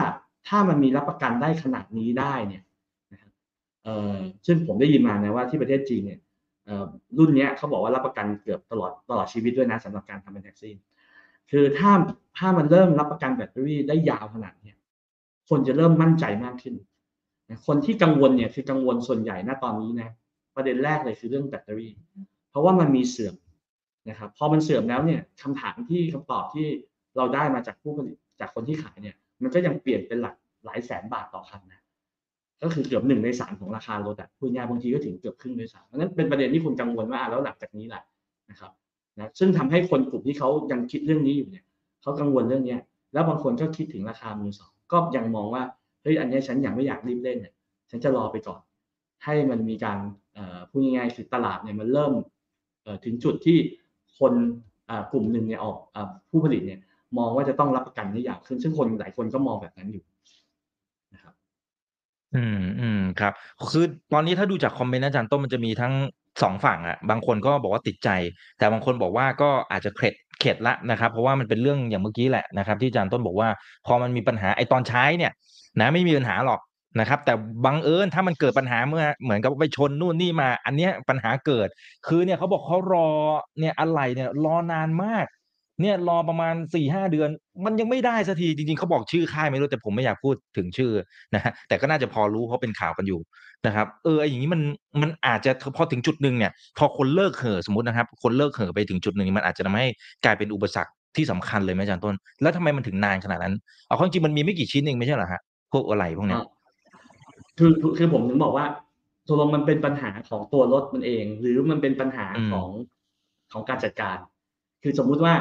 [0.48, 2.64] ถ้ามันมีรับประกันได้ขนาดนี้ได้เนี่ย
[3.86, 6.20] เอ่อซึ่งผมได้ยินมานะว่าที่ประเทศจีนเนี่ย
[7.18, 10.74] รุ่นนี้เขาบอกว่ารับประกันเกือบตลอดตลอดชีวิตด้วยนะสำหรับการทำเป็นแท็กซี่
[11.52, 11.92] คือถ้า
[12.38, 14.74] ถ้ามันเริ่มรับประกันแบตเตอรี่ได้ยาวขนาดนี้
[15.50, 16.76] คนจะเริ่มมั่นใจมากขึ้น
[17.68, 20.10] คนที่กังวลเนี่ยคือกังวลส่วนใหญ่ณตอนนี้นะ
[20.56, 21.92] ประเด็นแรกเลยคือเรื่องแบตเตอรี่
[22.50, 23.36] เพราะว่ามันมีเสื่อม
[24.10, 26.66] นะครับพอมันเสื่อมแล้วเนี่ยคำถามที่คำตอบที่
[27.18, 31.82] เราได้มาจากผู้ผลิตจากคนที่ขายเนี่ย มันก็ยังเปลี่ยนเป็นหลักหลายแสนบาทต่อคันนะ
[32.66, 38.04] ก็คือเกือบหนึ่งในสามของราคารถอะคุณยายบางทีก็ถึงเกือบครึ่งในสามเพราะนั้นเป็นประเด็นที่คุณกังวลว่าแล้วหลังจากนี้แหละ
[38.50, 38.72] นะครับ
[39.18, 41.64] นะซึ่งทำให้คนกลุ่มที่เขายังคิดเรื่องนี้อยู่เนี่ย
[42.02, 42.80] เขากังวลเรื่องเนี้ย
[43.14, 45.64] แล้วบางคนก็คิดถึงราคามือสองก็ยังมองว่า
[46.02, 47.54] เฮ้ยอันนี้ฉันยังไม่อยากรีบเล่นเนี่ย
[47.90, 48.62] ฉันจะรอไปก่อน
[49.24, 49.98] ให้มันมีการ
[50.34, 52.14] เอ่อพูดง่ายๆคือตลาดเนี่ยมันเริ่ม
[52.84, 53.58] เอ่อถึงจุดที่
[54.20, 54.34] คน
[54.90, 56.80] อ่ากลุ่มหนึ่งเนี่ยออกอ่าผู้ผลิตเนี่ย
[57.18, 60.04] มองว่าจะต้องรับประกันได้ยาวขึ้นซึ่งคนหลายคนก็มองแบบนั้นอยู่
[62.34, 63.34] อืม อืม ครับ
[63.72, 65.94] คือตอนนี้ถ้าดูจากคอมเมนต์อาจารย์ต้นมันจะมีทั้ง
[66.42, 68.10] สองฝั่งอะ บางคนก็บอกว่าติดใจ
[68.58, 73.50] แต่บางคนบอกว่าก็อาจจะเข็ด เข็ดละนะครับ เพราะว่ามันเป็นเรื่องอย่างเมื่อกี้แหละนะครับที่อาจารย์ต้นบอกว่า
[73.86, 75.32] พอมันมีปัญหาไอ้ตอนใช้เนี่ย
[75.80, 76.62] นะไม่มีปัญหาหรอก
[77.00, 77.34] นะครับ แต่
[77.66, 81.68] บังเอิญถ้ามันเกิดปัญหาเมื่อ เหมือนกับไปชนนู่นนี่มา อันเนี้ยปัญหาเกิด
[82.08, 83.10] คือเนี่ยเขาบอกเขารอ
[83.60, 85.26] เนี่ยอะไรเนี่ยรอนานมาก
[85.82, 87.30] เนี่ยรอประมาณสี่ห้าเดือน
[87.66, 90.92] มันยังไม่ได้สักทีจริงๆเขาบอกชื่อค่ายไม่รู้แต่ผมไม่อยากพูดถึงชื่อ
[91.36, 93.20] นะฮะแต่ก็น่าจะพอรู้เพราะเป็นข่าวกันอยู่
[93.68, 94.62] นะครับเออไออย่างนี้มัน
[95.02, 99.88] มันอาจจะพอถึงจุดหนึ่งเนี่ย พอคนเลิกเห่อสมมตินะครับ คนเลิกเห่อไปถึงจุดหนึ่งมันอาจจะทำให้
[100.26, 103.54] กลายเป็นอุปสรรคที่สำคัญเลยไหมอาจารย์ต้น แล้วทำไมมันถึงนานขนาดนั้น
[103.88, 105.42] เอาเข้าจริงมันมีไม่กี่ชิ้นเองไม่ใช่เหรอฮะ
[105.72, 106.42] พวกอะไรพวกเนี้ย
[107.58, 108.66] คือคือผมถึงบอกว่า
[109.28, 112.70] ตกลงมันเป็นปัญหาของตัวรถมันเอง หรือมันเป็นปัญหาของ
[113.52, 114.18] ของการจัดการ
[114.84, 115.34] คือสมมุติว่า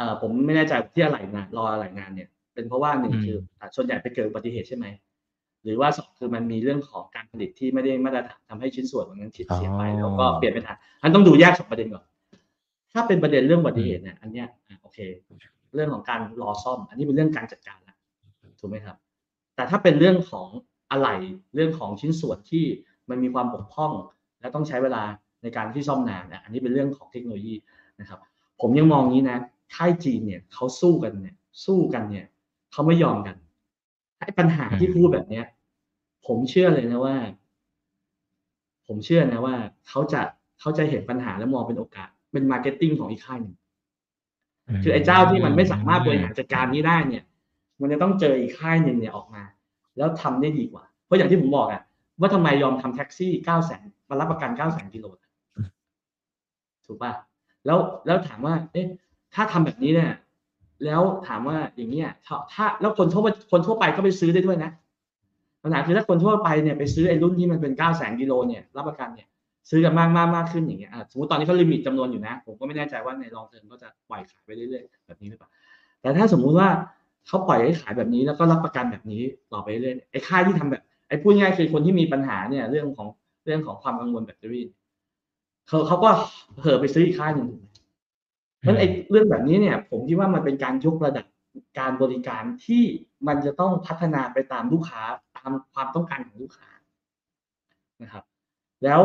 [0.00, 4.86] เอ่อผมไม่แน่ใจที่อะไรงานรออะไรงานเนี่ย เป็นเพราะว่าหนึ่งคืออะส่วนใหญ่ไปเกิดอุบัติเหตุใช่ไหม
[5.64, 12.04] หรือว่าสองคือมันมีเรื่องของการผลิตที่ไม่ได้มาตรฐานทำให้ชิ้นส่วนมันนั้นเสียไปแล้วก็เปลี่ยนเป็นฐานอันต้องดูแยกสองประเด็นก่อน
[12.92, 14.98] ถ้าเป็นประเด็นเรื่องอุบัติเหตุเนี่ยอันเนี้ยอะโอเค
[15.74, 17.96] เรื่องของการรอซ่อม อันนี้เป็นเรื่องการจัดการแล้ว
[18.60, 18.96] ถูกไหมครับ
[19.56, 20.48] แต่ถ้าเป็นเรื่องของ
[20.90, 21.16] อะไหล่
[21.54, 22.64] เรื่องของชิ้นส่วนที่
[23.10, 23.92] มันมีความบกพร่อง
[24.40, 25.02] และต้องใช้เวลา
[25.42, 27.54] ในการที่ซ่อมนานเนี่ยอันนี้เป็นเรื่องของเทคโนโลยี
[28.00, 28.18] นะครับ
[28.60, 29.38] ผมยังมองนี้นะ
[29.76, 32.26] ค่ายจีนเนี่ยเขาสู้กันเนี่ย สู้กันเนี่ย
[32.72, 33.36] เขาไม่ยอมกัน
[34.18, 35.46] ไอ้ปัญหาที่พูดแบบเนี้ย
[36.26, 37.16] ผมเชื่อเลยนะว่า
[38.86, 39.56] ผมเชื่อนะว่า
[39.88, 40.20] เขาจะ
[40.60, 43.56] เขาจะเห็นปัญหาและมองเป็นโอกาส เป็น marketing ของอีกค่ายหนึ่ง
[44.82, 47.24] คือไอ้เจ้าที่มันไม่สามารถบริหารจัดการนี้ได้เนี่ย
[47.80, 49.42] มันจะต้องเจออีกค่ายหนึ่งเนี่ยออกมา
[49.96, 51.82] แล้วทำได้ดีกว่า เพราะอย่างที่ผมบอกอะ
[52.20, 55.06] ว่าทำไมยอมทำแท็กซี่เก้าแสนมารับประกันเก้าแสนกิโล
[56.86, 57.12] ถูกป่ะ
[57.66, 58.86] แล้วแล้วถามว่า เอ๊ะ
[59.34, 60.12] ถ้าทำแบบนี้เนี่ย
[60.84, 62.10] แล้วถามว่าอย่างเงี้ย
[62.52, 64.70] ถ้าแล้วคนทั่วคนทั่วไปก็ไปซื้อได้ด้วยนะ
[65.62, 69.28] ปัญหาคือถ้าคนทั่วไปเนี่ยไปซื้อไอ้รุ่นที่มันเป็นเก้าแสนกิโลเนี่ยรับประกันเนี่ย
[69.70, 75.50] ซื้อกันมากมากมากขึ้นอย่างเงี้ยสมมติตอนนี้เขา limit จำนวนอยู่นะ ผมก็ไม่แน่ใจว่าใน long term ก็จะปล่อยขายไปเรื่อยๆแบบนี้หรือเปล่า
[76.02, 76.68] แต่ถ้าสมมุติว่า
[77.26, 83.08] เขาปล่อยให้ขายแบบนี้แล้วก็รับประกันแบบนี้ต่อไปเรื่อยไอ้ค่ายที่ทำแบบไอ้พูดง่ายคือคนที่มีปัญหาเนี่ยเรื่องของ
[83.44, 84.66] เรื่องของความกังวลแบตเตอรี่
[85.68, 86.10] เขาเขาก็
[86.60, 91.26] เห่อไปซื้ออีกค่ายหนึ่งเนั้นไอ้เรื่องแบบนี้เนี่ย ผมคิดว่ามันเป็นการยกระดับ
[91.78, 92.84] การบริการที่
[93.26, 95.02] มันจะต้องพัฒนาไปตามลูกค้า
[95.36, 96.68] ตามความต้องการของลูกค้า
[98.02, 98.24] นะครับ
[98.84, 99.00] แล้ว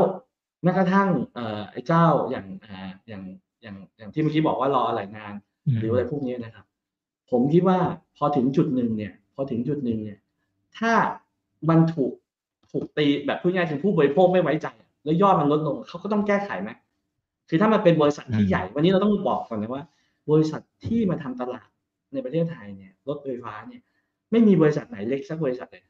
[0.63, 3.24] แม้กระทั่งเอ่อไอ้เจ้าอย่างอ่าอย่าง
[3.62, 5.34] อย่างอย่างที่เมื่อกี้บอกว่ารออะไหล่นาน
[5.78, 6.65] หรืออะไรพวกนี้นะครับ
[7.32, 7.80] ผมคิดว่า
[8.18, 10.20] พอถึงจุดหนึ่งเนี่ย พอถึงจุดหนึ่งเนี่ย
[10.78, 10.94] ถ้า
[11.70, 12.12] มันถูก
[12.72, 14.68] ถูกตีแบบพูดง่ายๆคือผู้บริโภคไม่ไว้ใจ
[15.04, 16.70] แล้วยอดมันลดลงเขาก็ต้องแก้ไขไหม
[17.49, 19.84] คือถ้ามันเป็นบริษัทที่ใหญ่ วันนี้เราต้องบอกก่อนนะว่า
[20.31, 21.69] บริษัทที่มาทำตลาด
[22.13, 23.81] ในประเทศไทยเนี่ยรถไฟฟ้าเนี่ย
[24.31, 25.84] ไม่มีบริษัทไหนเล็กสักบริษัทเลย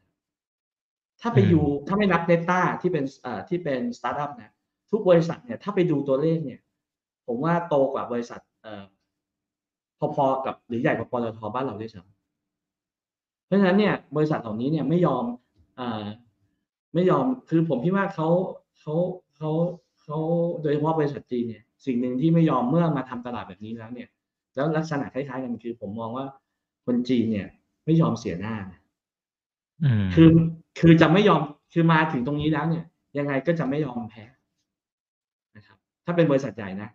[1.22, 4.52] ถ้าไปดูถ้าไม่นับเนต้าที่เป็นเอ่อที่เป็นสตาร์ทอัพนะ
[4.92, 6.60] ทุกบริษัทเนี่ยถ้าไปดูตัวเลขเนี่ย
[7.28, 8.86] ผมว่าโตกว่าบริษัทเอ่อ
[10.16, 15.24] พอๆกับหรือใหญ่กว่าปตทบ้านเราด้วยซ้ำเพราะฉะนั้นเนี่ย บริษัทเหล่านี้เนี่ยไม่ยอม
[15.80, 16.06] อ่า
[16.94, 18.28] ไม่ยอมคือผมคิดว่าเขา
[18.80, 18.96] เขา
[19.36, 19.52] เขา
[20.06, 20.20] เขา
[20.62, 24.10] โดยเฉพาะบริษัทจีนเนี่ยสิ่งหนึ่งที่ไม่ยอมเมื่อมาทำตลาดแบบนี้แล้วเนี่ย
[24.56, 26.26] แล้วลักษณะคล้ายๆกันคือ ผมมองว่า
[26.86, 27.48] คนจีนเนี่ย
[27.86, 28.80] ไม่ยอมเสียหน้านะ
[29.84, 30.30] อืมคือ
[30.80, 31.42] คือจะไม่ยอม
[31.74, 32.84] คือมาถึงตรงนี้แล้วเนี่ย
[33.18, 34.26] ยังไงก็จะไม่ยอมแพ้
[35.56, 36.90] นะครับ ถ้าเป็นบริษัทใหญ่นะ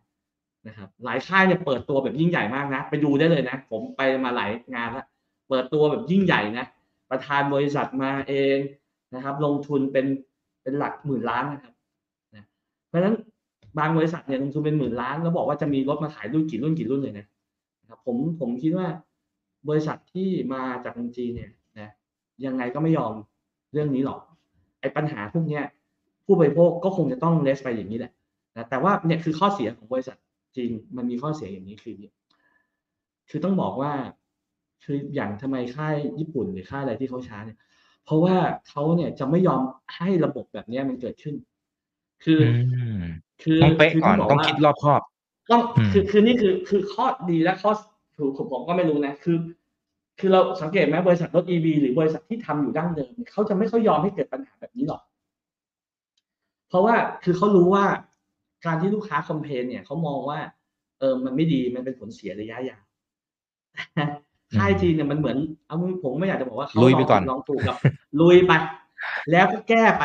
[0.69, 5.07] นะครับ หลายค่ายเนี่ยเปิดตัวแบบยิ่งใหญ่มากนะไปดูได้เลยนะ ผมไปมาหลายงานแล้ว
[5.49, 6.67] เปิดตัวแบบยิ่งใหญ่นะ
[7.11, 8.59] ประธานบริษัทมาเอง
[9.15, 10.07] นะครับ ลงทุนเป็น
[10.63, 11.80] เป็นหลักหมื่นล้านนะครับนะ
[12.91, 13.17] เพราะฉะนั้น
[13.79, 17.27] บางบริษัทเนี่ยลงทุนเป็นหมื่นล้านแล้วบอกว่าจะมีรถมาขายรุ่นกี่รุ่นกี่รุ่นเลยนะ
[17.89, 18.87] ครับผมผมคิดว่า
[19.69, 21.51] บริษัทที่มาจากเมืองจีนเนี่ย
[21.81, 21.91] นะ
[22.45, 23.15] ยังไงก็ไม่ยอม
[23.73, 24.21] เรื่องนี้หรอก
[24.81, 25.65] ไอ้ปัญหาพวกเนี้ย
[26.25, 28.13] ผู้บริโภคก็คงจะต้องเลสไปอย่างนี้แหละ
[28.57, 30.17] นะแต่ว่าเนี่ยคือข้อเสียของบริษัท
[30.57, 31.97] จีนมันมีข้อเสียอย่างนี้คือ
[33.31, 33.93] คือต้องบอกว่า
[34.85, 37.59] คืออย่างทำไมค่ายญี่ปุ่นหรือค่ายอะไรที่เขาช้าเนี่ย
[38.05, 38.37] เพราะว่า
[38.69, 39.63] เขาเนี่ยจะไม่ยอม
[39.97, 41.35] ให้ระบบแบบนี้มันเกิดขึ้น
[42.25, 43.03] คืออืม
[43.43, 45.03] คือต้องเป๊ะคือก่อนบต้องว่าคิดรอบคอบ
[45.51, 47.71] ต้องอืมคือคือนี่คือคือข้อดีและข้อ
[48.17, 49.37] ถูกผมก็ไม่รู้นะคือ
[50.19, 55.03] คือเราสังเกตไหมบริษัทรถ EV หรือบริษัทที่ทำอยู่ดั้งเดิมเนี่ยเขาจะไม่ค่อยยอมให้เกิดปัญหาแบบนี้หรอก
[56.69, 57.85] เพราะว่าคือเขารู้ว่า
[58.67, 60.41] การที่ลูกค้าคอมเพลนเนี่ยเขามองว่า
[60.99, 62.83] เออมันไม่ดีมันเป็นผลเสียระยะยาว
[63.95, 64.05] แต่
[64.57, 67.77] ค่ายจีนเนี่ยมันเหมือนเอามือผมไม่อยากจะบอกว่าเขาลุยไปก่อนลองถูกกับ
[68.21, 68.53] ลุยไป
[69.31, 70.03] แล้วก็แก้ไป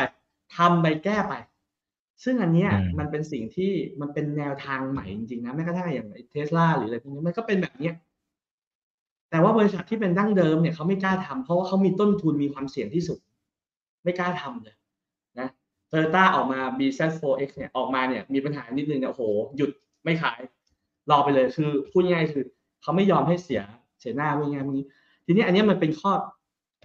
[0.56, 1.34] ทำไปแก้ไป
[2.24, 7.94] ซึ่งอันเนี้ยอืมมันเป็นสิ่งที่มันเป็นแนวทางใหม่จริงๆนะแม้กระทั่งอย่างเทสลาหรืออะไรพวกนี้มันก็เป็นแบบเนี้ย
[9.30, 13.18] แต่ว่าบริษัทที่เป็นดั้งเดิมเนี่ยเขาไม่กล้าทำเพราะว่าเขามีต้นทุนมีความเสี่ยงที่สุด
[14.04, 14.76] ไม่กล้าทำเลย
[15.38, 15.48] นะ
[15.88, 19.22] โตโยต้าออกมา BZ4X เนี่ยออกมาเนี่ยมีปัญหานิดนึงเนี่ยโอ้โห
[19.56, 19.70] หยุด
[20.04, 20.40] ไม่ขาย
[21.10, 22.44] รอไปเลยคือพูดง่ายๆคือ
[22.82, 23.62] เขาไม่ยอมให้เสีย
[24.00, 24.86] เสียหน้าพูดง่ายๆพวกนี้
[25.26, 26.12] ทีนี้อันเนี้ยมันเป็นข้อ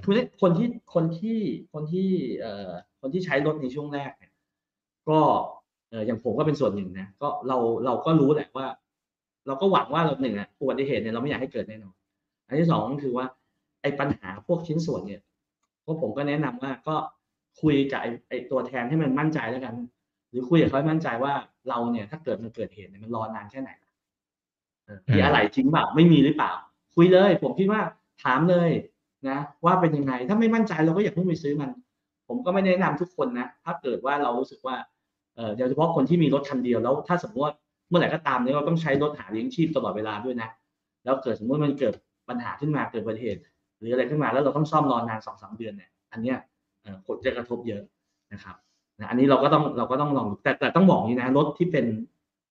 [0.03, 1.39] คือเนี่ยคนที่คนที่
[1.73, 4.30] คนที่เอ่อคนที่ใช้รถในช่วงแรกเนี่ย
[5.11, 5.21] ก็
[5.89, 8.67] เอออย่างผมก็เป็นส่วนหนึ่งนะก็เราเราก็รู้แหละว่า
[9.47, 11.95] เราก็หวังว่าเราหนึ่งอะอุบัติเหตุเนี่ยเราไม่อยากให้เกิดแน่นอน
[12.47, 13.25] อันที่สองก็คือว่า
[13.81, 15.21] ไอ้ปัญหาพวกชิ้นส่วนเนี่ย
[15.85, 16.95] พวกผมก็แนะนำว่าก็
[17.61, 19.75] คุยกับไอ้ไอ้ตัวแทนให้มันมั่นใจแล้วกัน
[20.29, 21.33] หรือคุยกับเขาให้มั่นใจว่า
[21.69, 23.71] เราเนี่ยถ้าเกิดมันเกิดเหตุเนี่ยมันรอนานแค่ไหน
[24.85, 26.51] เออมีอะไรจริงเปล่าไม่มีหรือเปล่า
[26.95, 27.81] คุยเลย ผมคิดว่า
[28.23, 28.69] ถามเลย
[29.29, 31.71] นะ ว่าเป็นยังไงถ้าไม่มั่นใจเราก็อย่าเพิ่งไปซื้อมัน
[32.27, 34.90] ผมก็ไม่แนะนำทุกคนนะ ถ้าเกิดว่าเรารู้สึกว่าเออ
[35.57, 37.53] โดยเฉพาะคนที่มีรถคันเดียวแล้วถ้าสมมติว่า
[37.89, 40.49] เมื่อไหร่ก็ตามเนี่ยเราต้องใช้รถหาเลี้ยงชีพตลอดเวลาด้วยนะ
[41.03, 41.93] แล้วเกิดสมมติมันเกิด
[42.29, 43.39] ปัญหาขึ้นมาเกิดอุบัติเหตุ
[43.79, 46.37] หรืออะไรขึ้นมาแล้วเราต้องซ่อมรอนานสองสามเดือนเนี่ยอันเนี้ย
[46.81, 47.81] เอ่อผลจะกระทบเยอะ
[48.33, 48.55] นะครับ
[48.99, 51.85] นะอันนี้เราก็ต้องเราก็ต้องลองดูแต่แต่ต้องบอกอย่างนี้นะรถที่เป็น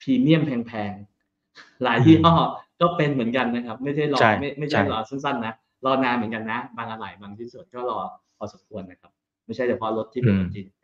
[0.00, 2.34] พรีเมียมแพงๆหลายยี่ห้อ
[2.80, 7.98] ก็เป็นเหมือนกันนะครับ ไม่ใช่รอใช่ไม่ไม่ใช่ใช่รอสั้นๆนะรอนานเหมือนกันนะ บางอะไหล่บางที่สุดก็รอ
[8.36, 9.10] พอสมควรนะครับ
[9.46, 10.79] ไม่ใช่เฉพาะรถที่เป็นรถจีนอืมอืม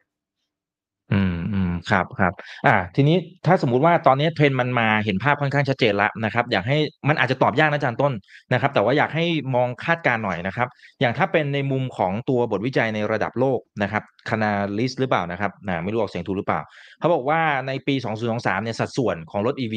[1.90, 2.32] ครับครับ
[2.66, 8.12] อ่า ทีนี้ถ้าสมมุติว่าตอนนี้เทรนมันมาเห็นภาพค่อนข้างชัดเจนแล้วนะครับ อยากให้มันอาจจะตอบยากนะอาจารย์ต้น
[8.52, 10.68] นะครับ แต่ว่าอยากให้มองคาดการณ์หน่อยนะครับ
[11.00, 16.60] อย่างถ้าเป็นในมุมของตัวบทวิจัยในระดับโลกนะครับคณาลิสหรือเปล่านะครับนะไม่รู้ออกเสียงถูกหรือเปล่า
[17.00, 19.76] เขาบอกว่าในปี 2023เนี่ยสัดส่วนของรถ EV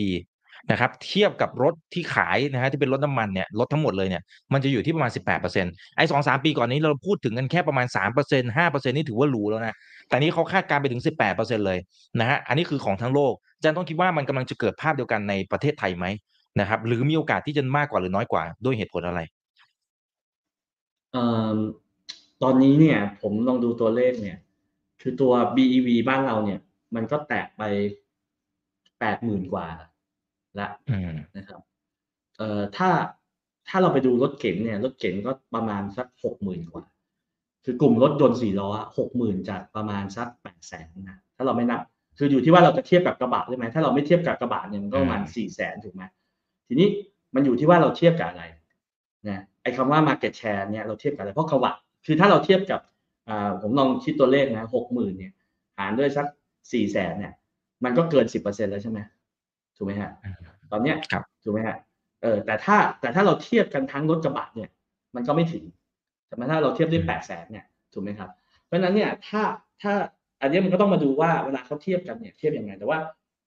[0.72, 9.76] นะครับเทียบกับรถที่ขายนะฮะที่เป็นรถน้ำมันเนี่ยรถทั้งหมดเลยเนี่ยมันจะอยู่ที่ประมาณ 18%ไอ้สองสามปีก่อนนี้เราพูดถึงกันแค่ประมาณ 3% 5%นี่ถือว่าหรูแล้วนะ
[10.10, 11.02] แต่นี้เขาคาดการณ์ไปถึง
[11.34, 11.80] 18%เลย
[12.19, 16.06] นะฮะอันนี้คือของทั้งโลกอาจารย์ต้องคิดว่ามันกำลังจะเกิดภาพเดียวกันในประเทศไทยไหม
[16.60, 19.19] นะครับหรือมีโอกาสที่จะมากกว่าหรือน้อยกว่าด้วยเหตุผลอะไร
[21.13, 21.56] เอ่อ
[22.43, 24.38] ตอนนี้เนี่ยผมลองดูตัวเลขเนี่ย
[25.02, 26.60] คือตัว BEV บ้านเราเนี่ย
[26.95, 27.62] มันก็แตะไป
[29.00, 29.67] แปดหมื่นกว่า
[30.60, 31.62] ละอืมนะครับ
[32.38, 32.89] เอ่อถ้า
[33.67, 36.84] ถ้าเราไปดูรถเก๋งเนี่ย รถเก๋งก็ประมาณสักหกหมื่นกว่า
[37.70, 41.82] คือกลุ่มรถยนต์สี่ล้อหกหมื่นจากประมาณสักแปดแสนนะถ้าเราไม่นับ
[42.18, 46.04] คืออยู่ที่ว่าเราจะเทียบกับกระบะได้ไหมถ้าเราไม่เทียบกับกระบะเนี่ยมันก็ประมาณอืมสี่แสนถูกไหม
[46.68, 46.88] ทีนี้
[47.36, 48.44] มันอยู่ที่ว่าเราเทียบกับอะไร
[49.28, 52.82] นะไอ้คำว่า market share เนี่ยเราเทียบกับอะไรเพราะกระบะคือถ้าเราเทียบกับ
[53.30, 55.34] อ่าผมลองคิดตัวเลขนะหกหมื่นเนี่ย
[55.78, 56.26] หารด้วยสัก
[56.74, 57.34] สี่แสนเนี่ย
[57.84, 59.00] มันก็เกินสิบเปอร์เซ็นแล้วใช่ไหม
[59.78, 60.12] ถูกไหมฮะ
[60.72, 61.78] ตอนเนี้ยครับถูกไหมฮะ
[62.22, 64.70] เออแต่ถ้าแต่ถ้าเราเทียบกันทั้งรถกระบะเนี่ย
[65.16, 65.64] มันก็ไม่ถึง
[66.30, 68.30] แต่ถ้าเราเทียบด้วยแปดแสนเนี่ยถูกไหมครับ
[68.65, 69.42] เพราะฉะนั้นเนี่ยถ้า
[69.82, 69.94] ถ้า
[70.42, 73.00] อันเนี้ยมันก็ต้องมาดูว่าเวลาเขาเทียบกันเนี่ยเทียบยังไง แต่ว่า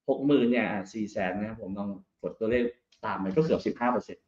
[0.08, 1.88] หกหมื่นเนี่ยสี่แสนนะผมลอง
[2.22, 2.64] กดตัวเลข
[3.04, 4.24] ตามไปก็เกือบสิบห้าเปอร์เซ็นต์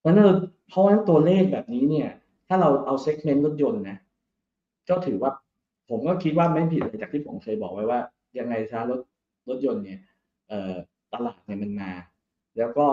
[0.00, 0.34] เพราะฉะนั้นเรา
[0.68, 2.10] เพราะฉะนั้นตัวเลขแบบนี้เนี่ย
[2.48, 3.98] ถ้าเราเอาเซกเมนต์รถยนต์นะ
[4.88, 5.30] ก็ถือว่า
[5.90, 8.00] ผมก็คิดว่าไม่ผิดเลยจากที่ผมเคยบอกไว้ว่า
[8.38, 9.00] ยังไงซะรถ
[9.48, 10.00] รถยนต์เนี่ย
[10.48, 10.74] เอ่อ
[11.12, 11.90] ตลาดเนี่ยมันมา
[12.58, 12.86] แล้วก็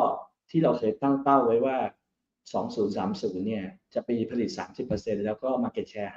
[0.50, 1.78] ที่เราเคยตั้งเป้าไว้ว่า
[2.56, 4.50] 2030 เนี่ยจะปีผลิต
[4.88, 6.12] 30%แล้วก็ market share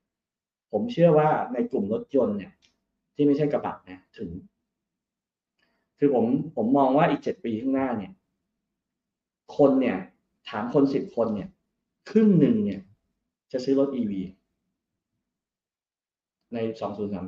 [0.00, 2.52] 50%ผมเชื่อว่าในกลุ่มรถยนต์เนี่ย
[3.14, 4.30] ที่ไม่ใช่กระบะนะถึง
[5.98, 6.24] คือผม
[6.56, 8.12] ผมมองว่าอีก 7 ปีข้างหน้าเนี่ย
[9.56, 9.98] คนเนี่ย
[10.48, 11.48] ถามคน 10 คนเนี่ย
[12.10, 12.80] ครึ่งหนึ่งเนี่ย
[13.52, 14.12] จะซื้อรถ EV
[16.54, 16.58] ใน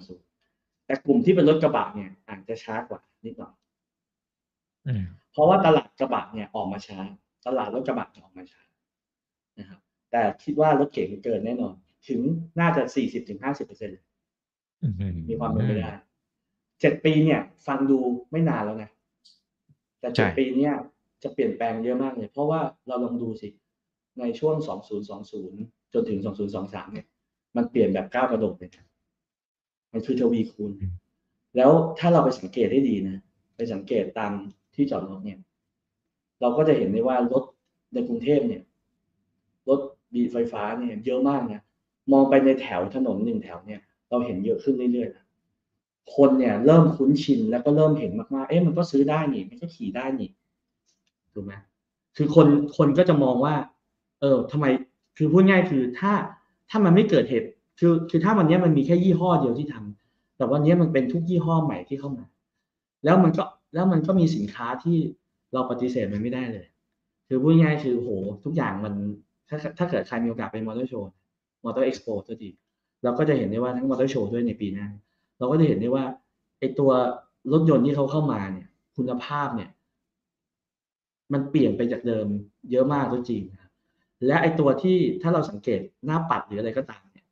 [0.09, 3.55] 2030 แต่กลุ่มที่เป็นรถกระบะเนี่ยอาจจะช้ากว่านิดหน่อย
[4.87, 6.99] อืมเพราะว่าตลาดกระบะเนี่ยออกมาช้า
[7.47, 8.63] ตลาดรถกระบะออกมาช้า
[9.59, 11.75] นะครับ แต่คิดว่ารถเก๋งเกินแน่นอน
[12.09, 12.21] ถึง
[12.61, 13.99] น่าจะสี่สิบถึงห้าสิบเปอร์เซ็นต์
[14.83, 14.89] อื
[15.29, 15.91] มีความเป็นไปได้
[16.81, 17.99] เจ็ดปีเนี่ย ฟังดู
[18.31, 18.91] ไม่นานแล้วนะ
[20.01, 20.75] แต่เจ็ดปีเนี่ย
[21.23, 23.49] จะเปลี่ยนแปลงเยอะมากเลย เพราะว่าเราลองดูสิ
[24.19, 25.59] ในช่วงสองศูนย์สองศูนย์
[25.95, 27.07] จนถึงสองศูนย์สองสามเนี่ย
[27.57, 28.87] มันเปลี่ยนแบบก้าวกระโดดเลยนะ
[29.93, 30.73] มันคือทวีคูณ
[31.57, 33.19] แล้วถ้าเราไปสังเกตให้ดีนะ
[33.57, 34.33] ไปสังเกตตาม
[34.75, 35.39] ที่จอดรถเนี่ย
[36.41, 37.45] เราก็จะเห็นได้ว่ารถ
[37.93, 38.63] ในกรุงเทพเนี่ย
[39.69, 39.81] รถ
[40.15, 41.63] บีไฟฟ้าเนี่ยเยอะมากนะ
[42.13, 50.31] มองไปในแถวถนนหนึ่งแถวเนี่ยเราเห็นเยอะขึ้นเรื่อยๆคนเนี่ยเริ่มคุ้นชินแล้วก็เริ่มเห็นมากๆ เอ๊ะมันก็ซื้อได้นี่มันก็ขี่ได้นี่
[51.35, 51.53] ถูกไหม
[52.17, 53.55] คือคนคนก็จะมองว่า
[54.21, 54.67] เออทำไม
[55.17, 56.13] คือพูดง่ายคือถ้า
[56.71, 57.49] ถ้ามันไม่เกิดเหตุ
[57.79, 59.75] คือคือถ้าวันนี้มันมีแค่ยี่ห้อเดียวที่ท
[60.07, 62.25] แต่วันนี้มันเป็นทุกยี่ห้อใหม่ที่เข้ามา
[63.05, 64.99] แล้วมันก็แล้วมันก็มีสินค้าที่
[65.53, 66.67] เราปฏิเสธมันไม่ได้เลย
[67.29, 68.09] คือพูดง่ายๆคือโห
[68.45, 68.95] ทุกอย่างมัน
[69.49, 71.11] ถ้าถ้าเกิดใครมีโอกาสไปมอเตอร์โชว์
[71.65, 72.51] มอเตอร์เอ็กซ์โปตัวดี
[73.05, 74.87] เราก็จะเห็นได้ว่าทั้งมอเตอร์โชว์ด้วยในปีหน้า
[75.39, 76.05] เราก็จะเห็นได้ว่า
[76.59, 76.91] ไอตัว
[77.53, 79.71] รถยนต์ที่เขาเข้ามาเนี่ย คุณภาพเนี่ย
[81.33, 82.27] มันเปลี่ยนไปจากเดิม
[82.71, 83.69] เยอะมากตัวจริงนะ
[84.27, 87.27] และไอตัวที่ถ้าเราสังเกตหน้าปัดหรืออะไรก็ตามเนี่ย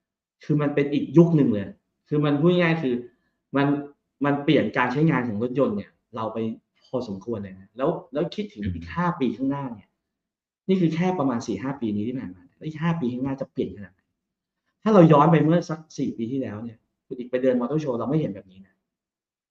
[0.44, 1.64] คือมันเป็นอีกยุคหนึ่งเลย
[2.09, 2.94] คือมันพูดง่ายๆคือ
[3.57, 3.66] มัน
[4.24, 6.38] มันเปลี่ยนการใช้งานของรถยนต์เนี่ย เราไป
[6.88, 9.88] พอสมควรเลยนะแล้วแล้วคิดถึงอีกห้าปีข้างหน้าเนี่ย
[10.68, 14.01] นี่คือแค่ประมาณสี่ห้าปีนี้ที่ผ่านมาแล้วอีกห้าปีข้างหน้าจะเปลี่ยนขนาดไหน
[14.83, 18.74] ถ้าเราย้อนไปเมื่อสักสี่ปีที่แล้วเนี่ยคุณอีกไปเดินมอเตอร์โชว์เราไม่เห็นแบบนี้นะ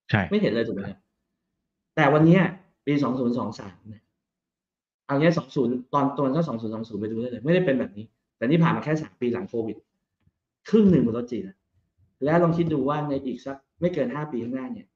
[0.09, 0.97] ใช่ไม่เห็นเลยถูกไหมครับ
[1.95, 2.41] แต่วันเนี้ย
[2.85, 4.03] ปีสองศูนย์สองสามเนี่ย
[5.07, 8.05] เอาเนี้ยสองศูนย์ตอนตอนก็สองศูนย์สองศูนย์ไปดูได้เลย ไม่ได้เป็นแบบนี้
[8.37, 9.77] แต่นี่ผ่านมาแค่สามปีหลังโควิด
[10.69, 11.57] ครึ่งหนึ่งบนรถจีนแล้ว
[12.25, 14.87] แล้วลองคิดดูว่าในอีกสักไม่เกินห้าปีข้างหน้าเนี่ย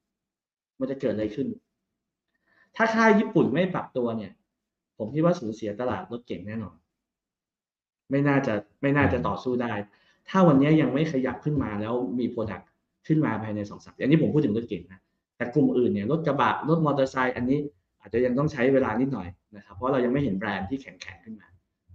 [0.79, 1.47] มันจะเกิดอะไรขึ้น
[2.75, 4.31] ถ้าค่ายญี่ปุ่นไม่ปรับตัวเนี่ย
[4.97, 6.75] ผมคิดว่าสูญเสียตลาดรถเก่งแน่นอน
[8.09, 9.73] ไม่น่าจะไม่น่าจะต่อสู้ได้
[10.29, 12.61] ถ้าวันนี้ยังไม่ขยับขึ้นมาแล้วมีโปรดัก
[13.07, 14.99] ขึ้นมาภายในสองสัปดามอันนี้ผมพูดถึงรถเก่งนะ
[15.37, 17.59] แต่กลุ่มอื่นเนี่ยรถกระบะรถมอเตอร์ไซค์อันนี้
[18.01, 21.47] อาจจะยังต้องใช้เวลานิดหน่อยนะครับ เพราะเรายังไม่เห็นแบรนด์ที่แข็งแข็งขึ้นมา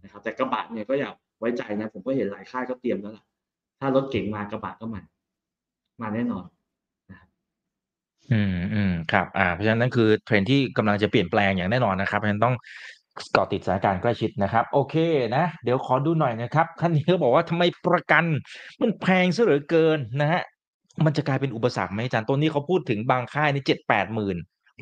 [0.04, 1.10] นะครับ แต่กระบะเนี่ยก็อย่า
[1.40, 3.24] ไว้ใจนะ ผมก็เห็นหลายค่ายก็เตรียมแล้วล่ะ
[3.80, 5.02] ถ้ารถเก่งมากระบะก็มา
[6.02, 6.44] มาแน่นอน
[8.32, 12.54] อืม อืม ครับ อ่า เพราะฉะนั้นนั่นคือเทรนด์ที่กำลังจะเปลี่ยนแปลงอย่างแน่นอนนะครับ เพราะฉะนั้นต้อง
[13.32, 14.94] เกาะติดสถานการณ์ใกล้ชิดนะครับ โอเค
[15.36, 18.24] นะ เดี๋ยวขอดูหน่อยนะครับ ท่านนี้ก็บอกว่า ทำไมประกัน
[18.80, 20.42] มันแพงซะเหลือเกิน นะฮะ
[21.04, 24.36] มันจะกลายเป็นอุปสรรคไหมอาจารย์ต้นนี้เขาพูดถึงบางค่ายนี่เจ็ดแปดหมื่น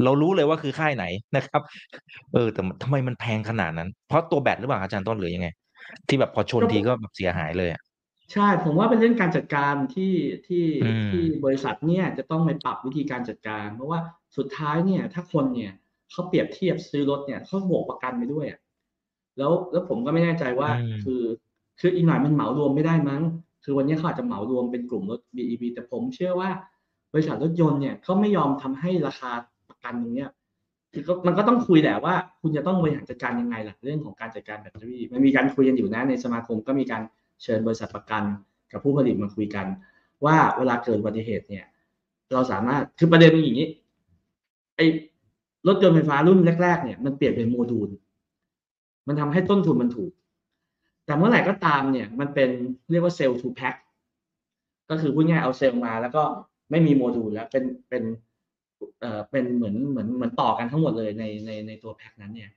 [0.05, 1.05] เรารู้เลยว่า คือค่ายไหน
[1.37, 1.63] นะครับ
[2.33, 5.49] เออ แต่ทำไมมันแพงขนาดนั้น เพราะตัวแบตหรือเปล่าอาจารย์ต้น หรือยังไง
[6.09, 7.81] ที่แบบพอชนทีก็แบบเสียหายเลยอะ
[8.33, 10.13] ใช่ ผมว่าเป็นเรื่องการจัดการที่
[10.47, 13.99] ที่อืม ที่บริษัทเนี่ยจะต้องไปปรับวิธีการจัดการ เพราะว่า
[14.37, 15.73] สุดท้ายเนี่ย ถ้าคนเนี่ย
[16.11, 18.61] เขาเปรียบเทียบซื้อรถเนี่ยเขาบวกประกันไปด้วยอะ
[19.39, 21.23] แล้วแล้วผมก็ไม่แน่ใจว่าอืมคือ
[21.81, 23.23] คืออีกหน่อยมันเหมารวมไม่ได้มั้ง
[23.65, 26.51] คือวันนี้เขาอาจจะเหมารวมเป็นกลุ่มรถ BEV แต่ผมเชื่อว่า
[27.13, 29.31] บริษัทรถยนต์เนี่ยเขาไม่ยอมทำให้ราคา
[29.69, 30.31] ประกันตรงเนี้ย
[30.93, 37.03] คือก็มันก็ต้องคุยแหละว่า คุณจะต้องบริหารจัดการยังไงล่ะเรื่องของการจัดการแบตเตอรี่ มันมีการคุยกันอยู่นะในสมาคมก็มีการ
[37.45, 38.23] เชิญบริษัทประกัน
[38.73, 39.67] กับผู้ผลิตมาคุยกัน
[40.25, 41.65] ว่าเวลาเกิดอุบัติเหตุเนี่ย
[42.33, 43.69] เราสามารถคือประเด็นมันอย่างนี้
[44.77, 44.87] ไอ้
[45.69, 47.89] รถยนต์ไฟฟ้ารุ่นแรก ๆ เนี่ยมันเปลี่ยนเป็นโมดูล
[49.07, 50.13] มันทำให้ต้นทุนมันถูก
[51.07, 52.51] แต่เมื่อไหร่ก็ตามเนี่ยมันเป็น
[52.91, 53.75] เรียกว่าเซลล์ทูแพ็ค
[54.91, 56.23] ก็คือพูดง่ายเอาเซลล์มา แล้วก็
[56.71, 58.03] ไม่มีโมดูลแล้วเป็นเป็น
[59.01, 62.51] เอ่อเป็นเหมือนเหมือนเหมือนต่อกันทั้งหมดเลยในในในตัวแพ็คนั้นเนี่ย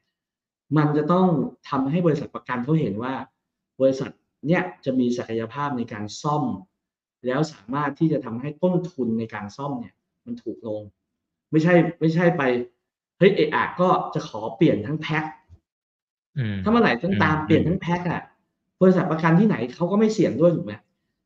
[0.77, 1.27] มันจะต้อง
[1.69, 3.13] ทำให้บริษัทประกันเขาเห็นว่า
[3.81, 4.11] บริษัท
[4.47, 6.43] เนี่ยจะมีศักยภาพในการซ่อม
[7.25, 9.93] แล้วสามารถที่จะทำให้ต้นทุนในการซ่อมเนี่ย
[10.25, 10.81] มันถูกลง
[11.51, 12.43] ไม่ใช่ไม่ใช่ไป
[13.17, 15.23] เฮ้ยเอะอะก็จะขอเปลี่ยนทั้งแพ็ค
[16.37, 18.21] อืมถ้าเมื่อไหร่ต้องตามอืมเปลี่ยนทั้งแพ็คอะ
[18.81, 20.73] บริษัทประกันที่ไหนเขาก็ไม่เสี่ยงด้วยถูกไหม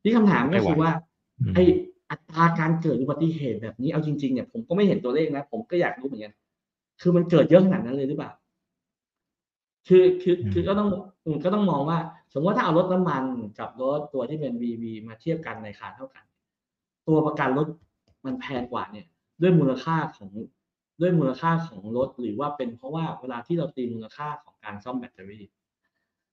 [0.02, 0.90] ที่คำถามก็คือว่า
[1.40, 1.58] อืมไอ
[2.10, 6.34] อัตราการเกิดอุบัติเหตุแบบนี้เอาจริงๆเนี่ยผมก็ไม่เห็นตัวเลขนะ ผมก็อยากรู้เหมือนกัน
[7.00, 8.30] คือมันเกิดเยอะขนาดนั้นเลยหรือเปล่า
[9.88, 10.88] คือคือคือก็ต้อง
[11.44, 11.98] ก็ต้องมองว่า
[12.32, 13.24] สมมติว่าถ้าเอารถน้ำมัน
[13.58, 16.24] กับรถตัวที่เป็น VV มาเทียบกันในราคาเท่ากัน
[17.08, 17.66] ตัวประกันรถ
[18.26, 19.06] มันแพงกว่าเนี่ย
[19.42, 20.30] ด้วยมูลค่าของ
[21.00, 25.44] ด้วยมูลค่าของรถหรือว่าเป็นเพราะว่าเวลาที่เราตีมูลค่าของการซ่อมแบตเตอรี่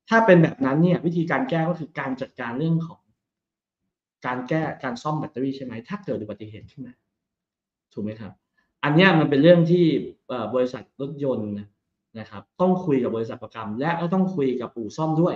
[0.10, 3.02] ถ้าเป็นแบบนั้นเนี่ยวิธีการแก้ก็คือการจัดการเรื่องของ
[4.26, 6.94] การแก้การซ่อมแบตเตอรี่ใช่ไหมถ้าเกิดอุบัติเหตุขึ้นมา
[7.94, 8.32] ถูกไหมครับ
[8.84, 9.86] อันเนี้ยมันเป็นเรื่องที่
[10.28, 11.68] เอ่อบริษัทรถยนต์นะ
[12.30, 15.36] ครับ ต้องคุยกับบริษัทประกันและก็ต้องคุยกับอู่ซ่อมด้วย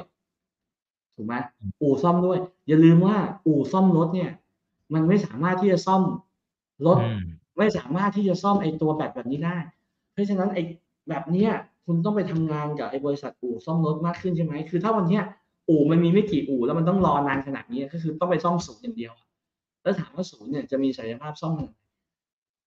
[1.15, 1.33] ถูกไหม
[1.81, 4.31] อู่ซ่อมด้วย อย่าลืมว่าอู่ซ่อมรถเนี่ย
[4.93, 6.03] มันไม่สามารถที่จะซ่อม
[6.87, 7.23] รถอืม
[7.57, 9.57] ไม่สามารถที่จะซ่อมไอ้ตัวแบตแบบนี้ได้
[10.11, 10.61] เพราะฉะนั้นไอ้
[11.09, 11.51] แบบเนี้ย
[11.85, 15.23] คุณต้องไปทำงานกับไอ้บริษัทอู่ซ่อมรถมากขึ้นใช่ไหมคือ ถ้าวันเนี้ย
[15.69, 19.13] อู่มันมีไม่กี่อู่แล้วมันต้องรอนานขนาดนี้ก็คือต้องไปซ่อมศูนย์อย่างเดียว
[19.83, 21.81] แล้วถามว่าศูนย์เนี่ยจะมีศักยภาพซ่อมขนาดไหน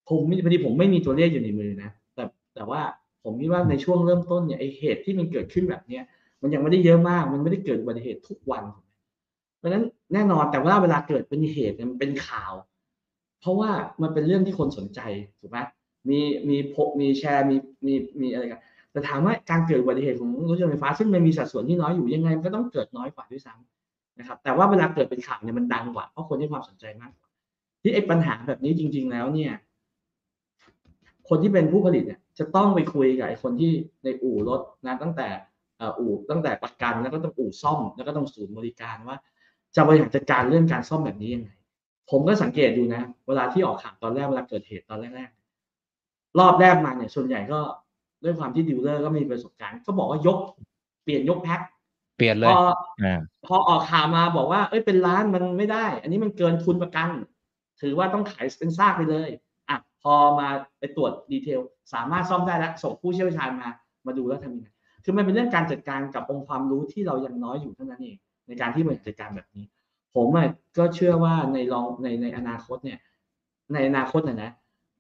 [0.09, 2.81] ผมไม่พอดีผมไม่มีตัวเลขอยู่ในมือนะแต่แต่ว่า
[3.27, 6.05] ผมคิดว่าในช่วงเริ่มต้นเนี่ยไอ้เหตุที่มันเกิดขึ้นแบบเนี้ย
[6.43, 8.65] มันยังไม่ได้เยอะมาก มันไม่ได้เกิดอุบัติเหตุทุกวัน
[9.59, 12.53] เพราะฉะนั้นแน่นอนแต่ว่าเวลาเกิดเป็นเหตุมันเป็นข่าว
[13.41, 13.71] เพราะว่า
[14.03, 15.01] มันเป็นเรื่องที่คนสนใจ
[15.41, 15.59] ถูกไหม
[16.09, 18.63] มีมีโพมีแชร์มีมีมีอะไรกัน
[18.93, 27.29] แต่ถามว่าการเกิดอุบัติเหตุของรถยนต์ไฟฟ้า ซึ่งมันมีสัดส่วนที่น้อยอยู่ยังไงมันก็ต้องเกิดน้อยกว่าด้วยซ้ำนะครับ แต่ว่าเวลาเกิดเป็นข่าวเนี่ยมันดังกว่าเพราะคนให้ความสนใจมากกว่า
[27.83, 29.53] ที่ไอ้ปัญหาแบบนี้จริง ๆ แล้วเนี่ย
[31.29, 33.73] คนที่เป็นผู้ผลิตเนี่ย จะต้องไปคุยกับไอ้คนที่
[34.05, 35.29] ในอู่รถนะตั้งแต่
[35.79, 39.17] เอ่ออู่ตั้งแต่ประกันแล้วก็ต้องอู่ซ่อม แล้วก็ต้องศูนย์บริการว่า
[39.77, 41.51] จะบริหารจัดการเรื่องการซ่อมแบบนี้ยังไง
[42.11, 47.61] ผมก็สังเกตดูนะ เวลาที่ออกข่าวตอนแรกเวลาเกิดเหตุตอนแรกๆรอบแรกมาเนี่ยส่วนใหญ่ก็
[48.25, 50.39] ด้วยความที่ดีลเลอร์ก็มีประสบการณ์ก็บอกว่ายก
[51.03, 51.61] เปลี่ยนยกแพ็ค
[52.17, 52.59] เปลี่ยนเลพยอ
[53.05, 57.09] อ่าพอออกข่าวมาบอกว่า เอ้ยเป็นล้านมันไม่ได้ อันนี้มันเกินทุนประกัน
[57.81, 59.31] ถือว่าต้องขายเป็นซากไปเลย
[60.09, 61.61] อะพอมาไปตรวจดีเทล
[61.95, 63.69] สามารถซ่อมได้แล้วส่งผู้เชี่ยวชาญมา
[64.07, 64.69] มาดูแล้วทำยังไง
[65.05, 68.17] คือมันเป็นเรื่องการจัดการกับองค์ความรู้ที่เรายังน้อยอยู่เท่านั้นเอง
[68.49, 69.65] ในการที่บริหารจัดการแบบนี้
[70.15, 70.27] ผม
[70.79, 72.99] ก็เชื่อว่าในลองในในอนาคตเนี่ย
[73.73, 74.53] ในอนาคตนะนะ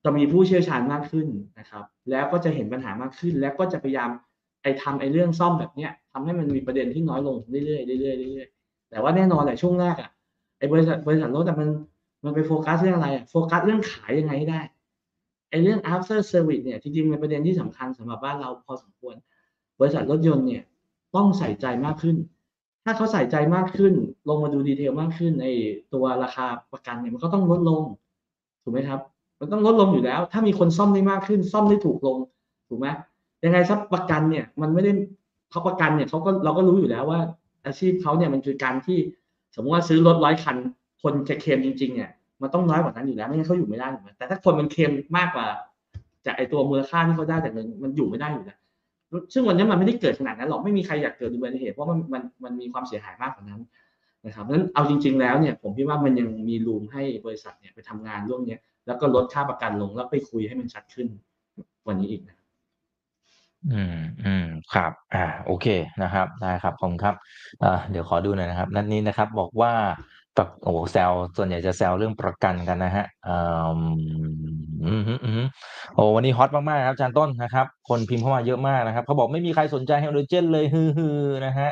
[0.04, 1.26] จะมีผู้เชี่ยวชาญมากขึ้น
[1.58, 4.10] นะครับ แล้วก็จะเห็นปัญหามากขึ้น แล้วก็จะพยายาม
[4.62, 10.10] ไอ้ทำไอ้เรื่องซ่อมแบบเนี้ยทำให้มันมีประเด็นที่น้อยลงเรื่อยๆเรื่อยๆเรื่อยๆแต่ว่าแน่นอนแหละช่วงแรกอะ
[10.58, 11.68] ไอ้บริษัทบริษัทรถแต่มัน
[12.24, 14.60] มันไปโฟกัสเรื่องอะไรโฟกัสเรื่องขายยังไงให้ได้
[15.50, 19.14] ไอ้เรื่อง after service เนี่ยจริงๆเป็นประเด็นที่สำคัญสำหรับบ้านเราพอสมควร
[19.80, 20.62] บริษัทรถยนต์เนี่ย
[21.16, 22.16] ต้องใส่ใจมากขึ้น
[22.84, 23.94] ถ้าเขาใส่ใจมากขึ้น
[24.28, 25.52] ลงมาดูดีเทลมากขึ้นไอ้
[25.92, 27.82] ตัวราคาประกันเนี่ยมันก็ต้องลดลง
[28.62, 29.00] ถูกไหมครับ
[29.40, 32.16] มันต้องลดลงอยู่แล้ว ถ้ามีคนซ่อมได้มากขึ้น ซ่อมได้ถูกลง
[32.68, 32.86] ถูกไหม
[33.44, 34.92] ยังไงซับประกันเนี่ยมันไม่ได้
[35.50, 37.20] เขาประกันเนี่ยเขาก็เราก็รู้อยู่แล้วว่า
[37.66, 38.98] อาชีพเขาเนี่ยมันคือการที่
[39.54, 40.56] สมมติว่าซื้อรถร้อยคัน
[41.02, 42.10] คนจะเคลมจริงๆเนี่ย
[42.42, 45.46] มันต้องน้อยกว่านั้นอยู่แล้วไม่งั้นเขาอยู่ไม่ได้ถูกไหมแต่ถ้าคนมันเคลมมากกว่า
[46.26, 48.58] จากไอตัวมูลค่าที่เขาได้จากเงินมันอยู่ไม่ได้อยู่แล้ว
[49.32, 53.60] ซึ่งวันนี้มันไม่ได้เกิดขนาดนั้นหรอกไม่มีใครอยากเกิดอุบัติเหตุเพราะมันมันมันมีความเสียหายมากกว่านั้น
[54.26, 61.06] นะครับนั้นเอาจริง ๆ แล้วเนี่ยผมคิดว่ามันยังมีรูมให้บริษัทเนี่ยไปทำงานเรื่องเนี้ยแล้วก็ลดค่าประกันลงแล้วไปคุยให้มันชัดขึ้น
[61.84, 62.36] กวันนี้อีกนะ
[63.72, 65.66] อืมอืมครับ อ่า โอเค
[66.02, 67.14] นะครับ ได้ครับขอบคุณครับ
[67.62, 69.72] อ่าเดี๋ยวขอดูหน่อยนะครับ นัดนี้นะครับ บอกว่า
[70.36, 73.36] ประโอ้โหแซวส่วนใหญ่จะแซวเรื่องประกันกันนะฮะอื
[73.78, 73.80] ม
[74.84, 75.46] อืมอืมอืม
[75.94, 81.70] โอ้วันนี้ฮอตมากๆครับอาจารย์ต้นนะครับ คนพิมพ์เข้ามาเยอะมากนะครับเขาบอกไม่มีใครสนใจไฮโดรเจนเลยฮือฮือนะฮะ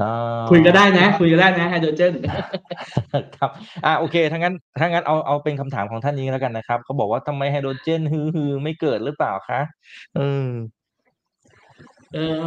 [0.00, 2.12] อ่าคุยก็ได้นะ คุยก็ได้นะไฮโดรเจน
[3.36, 3.50] ครับ
[3.86, 9.60] อ่าโอเคถ้างั้นถ้างั้นเอาเอาเป็นคำถามของท่านนี้แล้วกันนะครับเขาบอกว่าทำไมไฮโดรเจนฮือฮือไม่เกิดหรือเปล่าคะ
[10.18, 10.48] อืม
[12.14, 12.44] เออ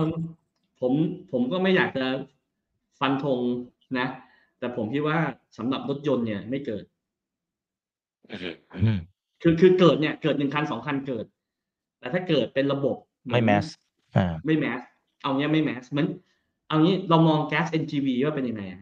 [0.80, 0.94] ผม
[1.32, 2.06] ผมก็ไม่อยากจะ
[3.00, 3.40] ฟันธง
[4.00, 4.08] นะ
[4.60, 5.18] แต่ผมคิดว่า
[5.58, 6.84] สำหรับรถยนต์เนี่ยไม่เกิด
[8.84, 9.00] อืม
[9.42, 11.26] คือคือเกิดเนี่ยเกิดหนึ่งคันสองคันเกิด
[12.00, 12.96] แต่ถ้าเกิดเป็นระบบ
[13.28, 13.66] ไม่แมส
[14.16, 14.80] อ่าไม่แมส
[15.22, 16.08] เอาเนี้ยไม่แมสเหมือน
[16.68, 18.82] เอางี้เรามองแก๊ส NGV ว่าเป็นยังไงอะ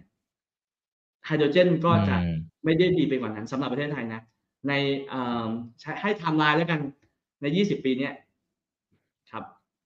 [1.25, 4.21] ไฮโดรเจนก็จะอืมไม่ได้ดีไปกว่านั้นสำหรับประเทศไทยนะ
[4.67, 4.73] ใน
[5.09, 5.47] เอ่อ
[5.81, 6.79] ใช้ให้ไทม์ไลน์แล้วกัน
[7.41, 8.13] ในยี่สิบปีเนี้ย
[9.31, 9.43] ครับ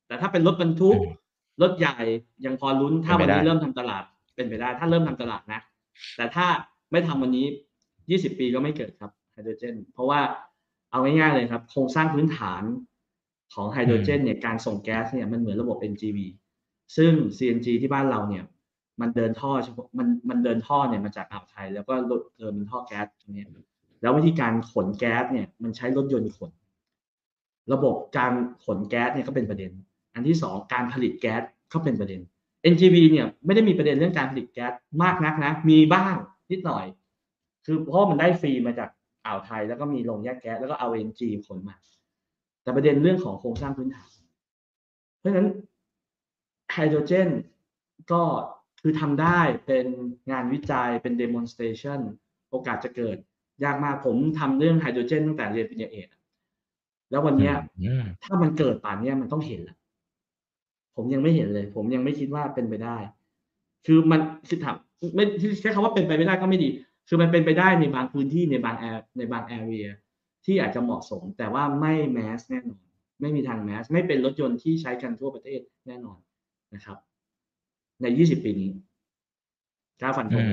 [0.08, 1.14] แต่ถ้าเป็นรถบรรทุกอืม
[1.62, 1.98] รถใหญ่
[2.46, 4.04] ยังพอลุ้นถ้าเป็วันนไปนี้ได้เริ่มทำตลาด
[4.36, 5.60] เป็นไปได้ ถ้าเริ่มทำตลาดนะ
[6.18, 6.48] แต่ถ้า
[6.92, 7.46] ไม่ทำวันนี้
[8.10, 10.20] ยี่สิบปีก็ไม่เกิดครับไฮโดรเจน เพราะว่า
[10.92, 12.64] เอาง่ายๆเลยครับ โครงสร้างพื้นฐาน
[13.54, 16.18] ของไฮโดรเจนเนี่ยการส่งแก๊สเนี่ยมันเหมือนระบบ NGV
[16.98, 18.44] ซึ่ง CNG ที่บ้านเราเนี่ย
[19.02, 23.46] มันเดินท่อเฉพาะมันมันเดินท่อเนี่ยมาจากอ่าวไทย แล้วก็รถเออมันท่อแก๊สตรงนี้
[24.02, 26.52] แล้ววิธีการขนแก๊สเนี่ยมันใช้รถยนต์ขน
[27.74, 28.34] ระบบการ
[28.66, 29.72] ขนแก๊สเนี่ยก็เป็นประเด็น
[30.14, 31.42] อันที่สองการผลิตแก๊ส
[31.74, 32.22] ก็เป็นประเด็น
[32.72, 36.16] NGV เนี่ยไม่ได้มีประเด็นเรื่องการผลิตแก๊สมากนักนะ มีบ้าง
[36.52, 36.86] นิดหน่อย
[37.66, 38.90] คือเพราะมันได้ฟรีมาจาก
[39.26, 41.76] อ่าวไทย แล้วก็มีโรงแยกแก๊สแล้วก็เอา NG ขนมา
[42.64, 44.10] แต่ประเด็นเรื่องของโครงสร้างพื้นฐาน
[45.20, 45.48] เพราะฉะนั้น
[46.72, 47.30] ไฮโดรเจน
[48.12, 48.24] ก็
[48.82, 49.86] คือทำได้เป็น
[50.32, 52.00] งานวิจัยเป็น demonstration
[52.50, 53.18] โอกาสจะเกิด
[53.64, 56.22] ยากมากผมทำเรื่องไฮโดรเจนตั้งแต่เรียนปริญญาเอกอะ
[57.12, 59.78] แล้ววันเนี้ยอืมถ้ามันเกิดป่านเนี้ยมันต้องเห็นแหละ
[61.02, 62.98] ผมยังไม่เห็นเลย ผมยังไม่คิดว่าเป็นไปได้
[63.86, 64.76] คือมันคือถาม
[65.16, 65.26] ไม่
[65.62, 66.70] ใช้คำว่าเป็นไปไม่ได้ก็ไม่ดี
[67.08, 69.88] คือมันเป็นไปได้ในบางพื้นที่ในบางแอร์ในบางแอเรีย
[70.46, 72.84] ที่อาจจะเหมาะสม แต่ว่าไม่แมสแน่นอน
[73.22, 76.18] ไม่มีทางแมสไม่เป็นรถยนต์ที่ใช้กันทั่วประเทศแน่นอน
[76.76, 76.98] นะครับ
[78.02, 78.70] ใน 20 ปีนี้
[80.02, 80.46] กล้าฟันธง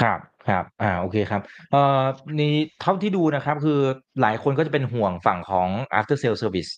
[0.00, 2.02] ครับครับ อ่า โอเคครับ เอ่อ
[2.40, 3.80] นี่เท่าที่ดูนะครับ คือ
[4.20, 6.70] หลายคนก็จะเป็นห่วงฝั่งของ after sale service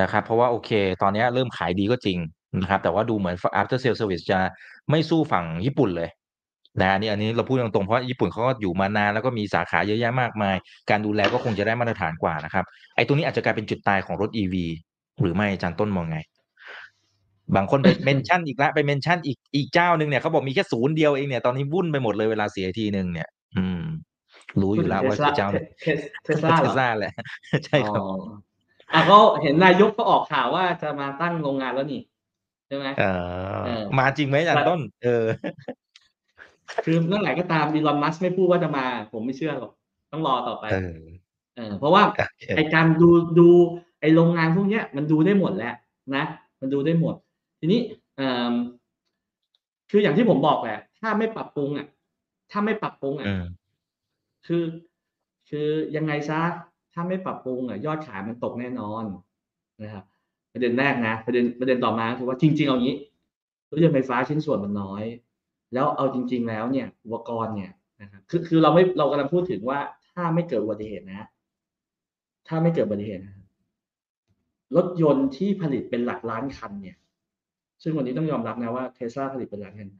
[0.00, 0.70] นะครับเพราะว่าโอเค
[1.02, 2.18] ตอนนี้เริ่มขายดีก็จริง
[2.60, 4.38] นะครับแต่ว่าดูเหมือน after sale service จะ
[4.90, 6.10] ไม่สู้ฝั่งญี่ปุ่นเลย
[6.80, 10.56] นะอันนี้อันนี้เราพูดตรงๆเพราะญี่ปุ่นเขาก็อยู่มานานแล้วก็มีสาขาเยอะแยะมากมาย
[10.90, 12.64] การดูแลก็คงจะได้มาตรฐานกว่านะครับ
[12.96, 14.54] ไอ้ตรงนี้อาจจะกลายเป็นจุดตายของรถ EV
[15.20, 16.18] หรือไม่อาจารย์ต้นมองไง
[17.56, 23.82] บางคนไป mention อีกแล้วไป mention อีกอีกเจ้าหนึ่งเนี่ยเขาบอกมีแค่ศูนย์เดียวเองเนี่ยตอนนี้วุ่นไปหมดเลยเวลาเสียทีหนึ่งเนี่ย อืม
[24.60, 27.12] รู้อยู่แล้วว่าคือเจ้าเนี่ยเทสเทสลาเทเหรสอลาแหละ
[27.66, 28.02] ใช่ครับ
[28.94, 32.00] อ๋ออะก็เห็นนายกก็ออกข่าวว่าจะมาตั้งโรงงานแล้วนี่
[32.68, 33.04] ใช่ไหมเอ
[33.64, 35.24] เอออมาจริงไหมอาจารย์ต้น เออ
[36.84, 39.72] คือเมื่อไหร่ก็ตามอีลอนมัสไม่พูดว่าจะมา ผมไม่เชื่อหรอก
[40.12, 41.00] ต้องรอต่อไปเออ
[41.56, 43.48] เออเพราะว่าโอเคไอการดูดู
[44.00, 45.74] ไอโรงงานพวกเนี้ย มันดูได้หมดแหละ
[46.16, 46.24] นะ
[46.60, 47.14] มันดูได้หมด
[47.60, 47.80] ทีนี้
[48.16, 48.52] เอ่อ
[49.90, 51.86] คืออย่างที่ผมบอกแหละ ถ้าไม่ปรับปรุงอะ
[52.50, 53.44] ถ้าไม่ปรับปรุงอะอืม
[54.46, 54.64] คือ
[55.48, 56.40] คือยังไงซะ
[56.92, 59.04] ถ้าไม่ปรับปรุงอะยอดขายมันตกแน่นอน
[59.82, 60.04] นะครับ
[60.52, 62.96] ประเด็นแรกนะประเด็นประเด็นต่อมาคือว่าจริง ๆ เอางี้
[63.70, 65.04] รถยนต์ไฟฟ้าชิ้นส่วนมันน้อย
[65.74, 67.72] แล้วเอาจริง ๆ แล้วเนี่ยอุปกรณ์เนี่ย
[68.02, 69.78] นะครับคือคือเราไม่เรากำลังพูดถึงว่า
[70.08, 71.28] ถ้าไม่เกิดอุบัติเหตุนะ
[72.48, 73.46] ถ้าไม่เกิดอุบัติเหตุนะครับ
[74.76, 76.96] รถยนต์ที่ผลิตเป็นหลักล้านคันเนี่ย
[77.82, 79.90] ซึ่งวันนี้ต้องยอมรับนะว่าเทสลาผลิตเป็นหลักล้านคัน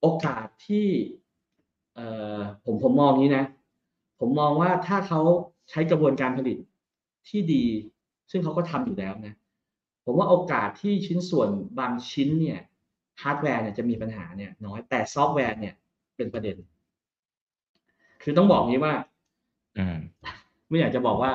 [0.00, 0.86] โอกาสที่
[1.94, 2.06] เอ่
[2.38, 3.44] อผมผมมองนี้นะ
[4.20, 5.20] ผมมองว่าถ้าเขา
[5.70, 6.58] ใช้กระบวนการผลิต
[7.28, 7.64] ที่ดี
[8.30, 9.34] ซึ่งเขาก็ทำอยู่แล้วนะ
[10.04, 11.48] ผมว่าโอกาสที่ชิ้นส่วน
[11.78, 12.60] บางชิ้นเนี่ย
[13.22, 15.74] ฮาร์ดแวร์เนี่ยจะมีปัญหาเนี่ยน้อยแต่ซอฟต์แวร์เนี่ย
[16.16, 16.56] เป็นประเด็น
[18.22, 18.94] คือต้องบอกนี้ว่า
[19.78, 19.98] อืม
[20.68, 21.30] ไม่อยากจะบอกว่า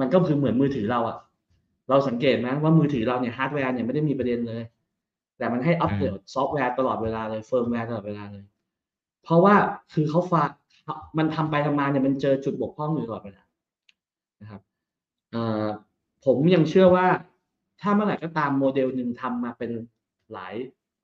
[0.00, 1.18] มันก็คือเหมือนมือถือเราอะ
[1.88, 4.62] เราสังเกตไหมว่ามือถือเราเนี่ยฮาร์ดแวร์เนี่ยไม่ได้มีประเด็นเลย
[5.38, 8.44] แต่มันให้อัปเดตซอฟต์แวร์ตลอดเวลาเลยเฟิร์มแวร์ตลอดเวลาเลย
[9.24, 9.54] เพราะว่า
[9.92, 10.50] คือเขาฝาก
[11.18, 13.42] มันทำไปทำมาเนี่ยมันเจอจุดบกพร่องอยู่ตลอดเวลา
[14.40, 14.60] นะครับ
[16.24, 17.06] ผมยังเชื่อว่า
[17.80, 19.70] ถ้าเมื่อไหร่ก็ตามโมเดลหนึ่งทำมาเป็น
[20.32, 20.54] หลาย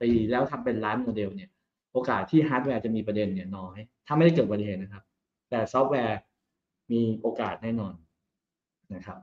[0.01, 1.49] ปีแล้วทำเป็นล้านโมเดลเนี่ย
[1.93, 5.03] โอกาสที่ฮาร์ดแวร์จะมีประเด็นเนี่ยน้อย ถ้าไม่ได้เกิดอุบัติเหตุนะครับ
[5.49, 6.19] แต่ซอฟต์แวร์
[6.91, 7.93] มีโอกาสแน่นอน
[8.95, 9.17] นะครับ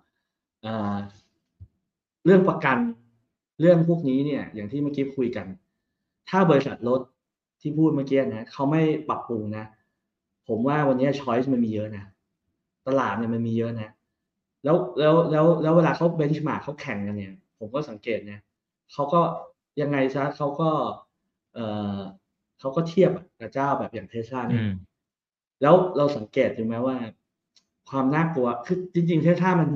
[2.24, 2.78] เรื่องประกัน
[3.60, 5.46] เรื่องพวกนี้เนี่ย อย่างที่เมื่อกี้คุยกัน
[6.28, 7.00] ถ้าบริษัทรถ
[7.60, 9.64] ที่พูดเมื่อกี้นะเขาไม่ปรับปรุงนะ
[10.50, 12.04] ผมว่าวันนี้ choice มันมีเยอะนะ
[12.86, 13.90] ตลาดเนี่ยมันมีเยอะนะ
[14.64, 18.40] แล้วแล้วแล้วแล้วเวลาเขา benchmark เขาแข่งกันเนี่ย ผมก็สังเกตเนี่ย
[18.92, 19.20] เขาก็
[19.80, 20.70] ยังไงซะเขาก็
[21.54, 21.58] เอ
[21.96, 21.98] อ
[22.60, 24.72] เขาก็เทียบกับเจ้าแบบอย่างเทสลาอืเนี่ยม
[25.62, 26.96] แล้วเราสังเกตถึงไหมว่า
[27.90, 29.68] ความน่ากลัวคือจริง ๆ เทสลามัน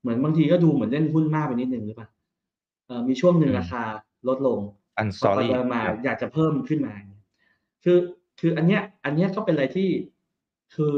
[0.00, 2.08] เหมือนบางทีก็ดูเหมือนเล่นหุ้นมากไปนิดนึงหรือเปล่า
[2.86, 3.82] เออมีช่วงหนึ่งอืมราคา
[4.28, 4.60] ลดลง
[4.98, 6.94] อันสพออรี่ไปมาอยากจะเพิ่มขึ้นมา
[7.84, 7.98] คือ
[8.40, 9.88] คืออันเนี้ย อันเนี้ยก็เป็นอะไรที่
[10.74, 10.94] คือ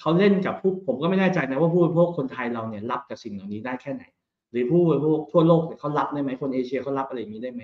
[0.00, 4.04] เขาเล่นกับผู้ผมก็ไม่แน่ใจนะว่าผู้บริโภคคนไทยเราเนี่ยรับกับสิ่งเหล่านี้ได้แค่ไหน
[4.50, 7.62] หรือผู้บริโภคทั่วโลกเนี่ยเขารับได้ไหมคนเอเชียเขารับอะไรอย่างนี้ได้ไหม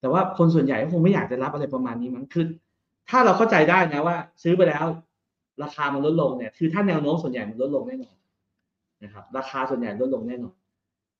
[0.00, 2.44] แต่ว่าคนส่วนใหญ่ก็คงไม่อยากจะรับอะไรประมาณนี้มั้งคือ
[3.08, 4.84] ถ้าเราเข้าใจได้นะว่า ซื้อไปแล้ว
[5.62, 8.16] ราคามันลดลงเนี่ยคือถ้าแนวโน้มส่วนใหญ่มันลดลงแน่นอน
[9.02, 10.56] นะครับราคาส่วนใหญ่ลดลงแน่นอน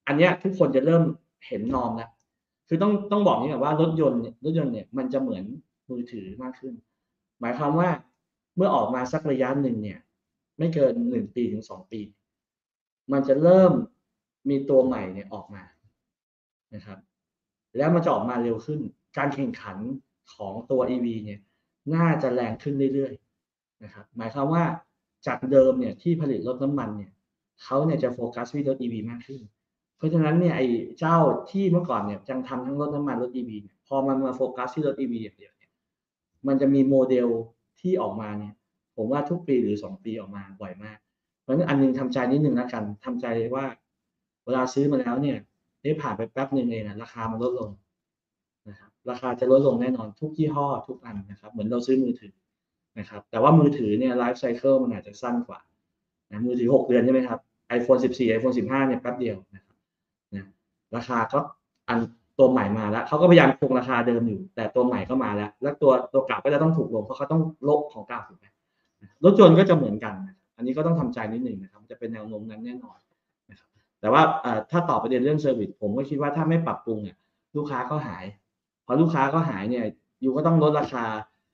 [0.07, 1.03] อันนี้ทุกคนจะเริ่ม
[1.47, 2.09] เห็นนอมแล้ว
[2.67, 5.43] คือต้องต้องบอกนี้ก่อนว่ารถยนต์รถยนต์เนี่ยมันจะเหมือน
[5.89, 6.73] มือถือมากขึ้น
[7.41, 7.89] หมายความว่า
[8.55, 9.99] เมื่อออกมาสักระยะหนึ่งเนี่ย
[10.57, 12.01] ไม่เกินหนึ่งปีถึงสองปี
[13.11, 13.71] มันจะเริ่ม
[14.49, 15.63] มีตัวใหม่เนี่ยออกมา
[16.75, 16.99] นะครับ
[17.77, 18.79] แล้วมันจะออกมาเร็วขึ้น
[19.17, 19.77] การแข่งขัน
[20.33, 21.39] ของตัว EV เนี่ย
[21.95, 24.63] น่าจะแรงขึ้นเรื่อยๆนะครับ หมายความว่า
[25.27, 27.11] จากเดิมเนี่ยที่ผลิตรถน้ำมันเนี่ย
[27.63, 29.41] เขาเนี่ยจะโฟกัสที่รถ EV มากขึ้น
[29.97, 30.67] เพราะฉะนั้นเนี่ยไอ้
[30.99, 31.17] เจ้า
[31.51, 35.71] ที่เมื่อก่อนเนี่ยยังทำทั้งรถน้ำมันรถ EV เนี่ยพอมันมาโฟกัสที่รถ EV อย่างเดียวเนี่ย
[36.47, 37.27] มันจะมีโมเดล
[37.83, 38.53] ที่ออกมาเนี่ย
[38.95, 40.97] ผมว่าทุกปีหรือสองปีออกมาบ่อยมาก
[41.41, 43.25] เพราะฉะนั้นอันหนึงทำใจนิดนึงแล้วกันทำใจ
[43.55, 43.65] ว่า
[44.45, 45.37] เวลาซื้อมาแล้วเนี่ย
[45.83, 47.69] ได้ผ่านไปแป๊บหนึ่งเองนะราคามันลดลง
[48.69, 52.33] นะครับ ราคาจะลดลงแน่นอนทุกยี่ห้อทุกอันนะครับ เหมือนเราซื้อมือถือ
[52.99, 55.59] นะครับ แต่ว่ามือถือเนี่ยไลฟ์ไซเคิลมันอาจจะสั้นกว่า
[56.31, 57.39] นะมือถือหกเดือนใช่ไหมครับ
[57.77, 59.75] iPhone 14 iPhone 15เนี่ยแป๊บเดียวนะครับ
[60.35, 60.45] นะ
[60.95, 61.39] ราคาก็
[61.89, 61.99] อัน
[62.39, 68.45] ตัวใหม่มาแล้วเขาก็พยายามคงราคาเดิมอยู่ แต่ตัวใหม่ก็มาแล้ว แล้วตัวตัวเก่าก็จะต้องถูกลงเพราะเขาต้องลบของเก่าถูกไหม
[69.23, 70.13] รถยนต์ก็จะเหมือนกัน
[70.57, 72.97] อันนี้ก็ต้องทำใจนิดหนึ่งนะครับจะเป็นแนวโน้มนั้นแน่นอน
[73.49, 73.69] นะครับ
[74.01, 74.21] แต่ว่า
[74.71, 77.17] ถ้าตอบประเด็นเรื่อง service ผมก็คิดว่าถ้าไม่ปรับปรุงเนี่ย
[77.57, 78.25] ลูกค้าก็หาย
[78.85, 79.85] พอลูกค้าก็หายเนี่ย
[80.23, 81.05] you ก็ต้องลดราคา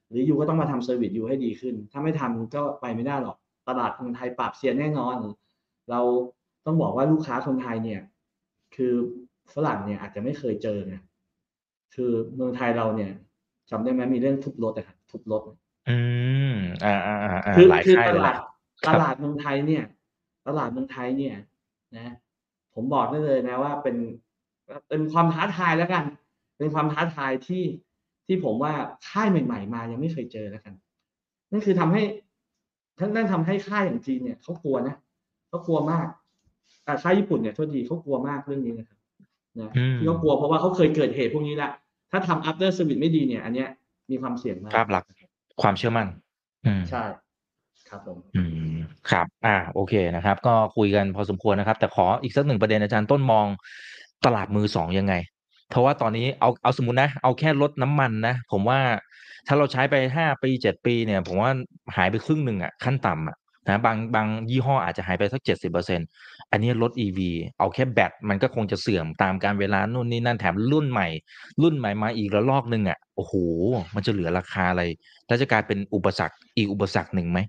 [0.09, 5.15] หรือ you ก็ต้องมาทำ service you ให้ดีขึ้น ถ้าไม่ทำก็ไปไม่ได้หรอกตลาดคนไทยปราบเซียนแน่นอน
[5.89, 5.99] เรา
[6.65, 8.01] ต้องบอกว่าลูกค้าคนไทยเนี่ย
[8.75, 8.93] คือ
[9.55, 10.95] ฝรั่งเนี่ยอาจจะไม่เคยเจอไง
[11.95, 13.11] คือเมืองไทยเราเนี่ย
[13.69, 15.41] จำได้ไหมมีเรื่องทุบรถอะครับทุบรถ
[15.89, 15.99] อื
[16.51, 18.37] มอ่าอ่าอ่าอ่าคือหลายคือค่ายตเลยลาด
[18.81, 19.83] คตรับลาดเมืองไทยเนี่ย
[20.47, 21.35] ตลาดเมืองไทยเนี่ย
[21.95, 22.15] นะ
[22.73, 23.95] ผมบอกได้เลยนะว่าเป็น
[24.89, 26.03] เป็นความท้าทายแล้วกัน
[26.57, 27.63] เป็นความท้าทายที่
[28.25, 28.73] ที่ผมว่า
[29.07, 30.73] ค่ายใหม่ ๆ มายังไม่เคยเจอแล้วกัน
[31.51, 32.03] นั่นคือทำให้
[32.99, 34.95] ท่านนั่นทำให้ค่ายอย่างจีนเนี่ยเขากลัวนะ
[35.47, 36.07] เขากลัวมาก
[36.83, 38.98] แต่ค่ายญี่ปุ่นเนี่ยโทษทีเขากลัวมากเรื่องนี้นะครับ
[39.57, 41.71] นะอืมที่เขากลัวเพราะว่าเขาเคยเกิดเหตุพวกนี้ละ
[42.11, 43.69] ถ้าทำ after service ไม่ดีเนี่ย อันเนี้ย
[44.11, 45.09] มีความเสี่ยงมากภาพลักษณ์
[45.61, 46.07] ความเชื่อมั่น
[46.65, 47.03] อืมใช่
[47.89, 48.43] ครับผมอื
[48.73, 48.77] ม
[49.11, 53.45] ครับ อ่า โอเคนะครับ ก็คุยกันพอสมควรนะครับ แต่ขออีกสักหนึ่งประเด็นอาจารย์ต้นมอง
[54.25, 55.13] ตลาดมือสองยังไง
[55.69, 58.79] เพราะว่าตอนนี้เอาเอาสมมตินะ เอาแค่ลดน้ำมันนะ ผมว่า
[59.47, 61.51] ถ้าเราใช้ไปห้าปีเจ็ดปีเนี่ย ผมว่า
[61.95, 63.37] หายไปครึ่งหนึ่งอะขั้นต่ำอะ
[63.69, 65.99] นะบางบางยี่ห้ออาจจะหายไปสักเจ็ดสิบเปอร์เซ็น
[66.51, 67.19] อันนี้รถ EV
[67.59, 71.07] เอาแค่แบตมันก็คงจะเสื่อมตามการเวลานู่นนี่นั่นแถมรุ่นใหม่
[71.61, 73.33] รุ่นใหม่มาอีกระลอกหนึ่งอะโอ้โห
[73.95, 74.83] มันจะเหลือราคาอะไร
[75.27, 77.39] แล้วจะกลายเป็นอุปสรรคอีกอุปสรรคหนึ่งไหม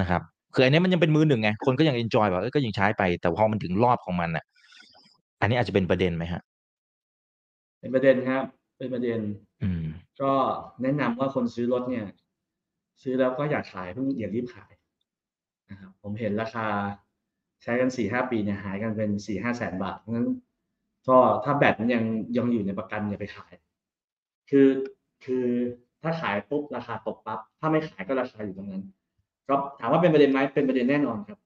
[0.00, 0.22] นะครับ
[0.54, 4.44] คืออันนี้มันยังเป็นมือหนึ่งไงคนก็ยังเอนจอยแบบเอ้ยก็ยังใช้ไปแต่พอมันถึงรอบของมันอะ
[5.40, 6.42] อันนี้อาจจะเป็นประเด็นไหมฮะ
[7.80, 8.44] เป็นประเด็นครับ
[8.78, 9.18] เป็นประเด็น
[9.62, 9.84] อืม
[10.22, 10.32] ก็
[10.82, 12.06] แนะนำว่าคนซื้อรถเนี่ย
[13.02, 14.72] ซื้อแล้วก็อยากขายเพิ่งอย่ารีบขาย
[15.70, 16.66] นะครับผมเห็นราคา
[17.62, 20.28] ใช้กันสี่ห้าปีเนี่ยหายกันเป็นสี่ห้าแสนบาทเพราะฉะนั้น
[21.08, 22.04] ก็ถ้าแบตมันยัง
[22.36, 23.52] ยังอยู่ในประกันอย่าไปขาย
[24.50, 24.68] คือ
[25.24, 25.46] คือ
[26.02, 28.82] ถ้าขายปุ๊บราคาตกปั๊บถ้าไม่ขายก็ราคาอยู่ตรงนั้น
[29.48, 31.38] ก็ถามว่าเป็นประเด็นไหมเป็นประเด็นแน่นอนครับ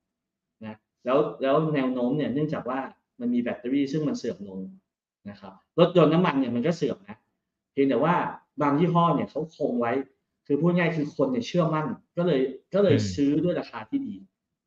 [0.64, 2.78] นะแล้วแล้วแนวโน้มเนี่ยเนื่องจากว่า
[3.20, 4.58] มันมีแบตเตอรี่ซึ่งมันเสื่อมลง
[5.30, 7.16] นะครับรถยนต์น้ำมันเนี่ยมันก็เสื่อมนะ
[7.72, 8.14] เพียงแต่ว่า
[8.62, 9.92] บางยี่ห้อเนี่ยเขาคงไว้
[10.46, 11.86] คือพูดง่ายคือคนเนี่ยเชื่อมั่น
[12.16, 12.40] ก็เลย
[12.74, 14.14] ก็เลยอืมซื้อด้วยราคาที่ดี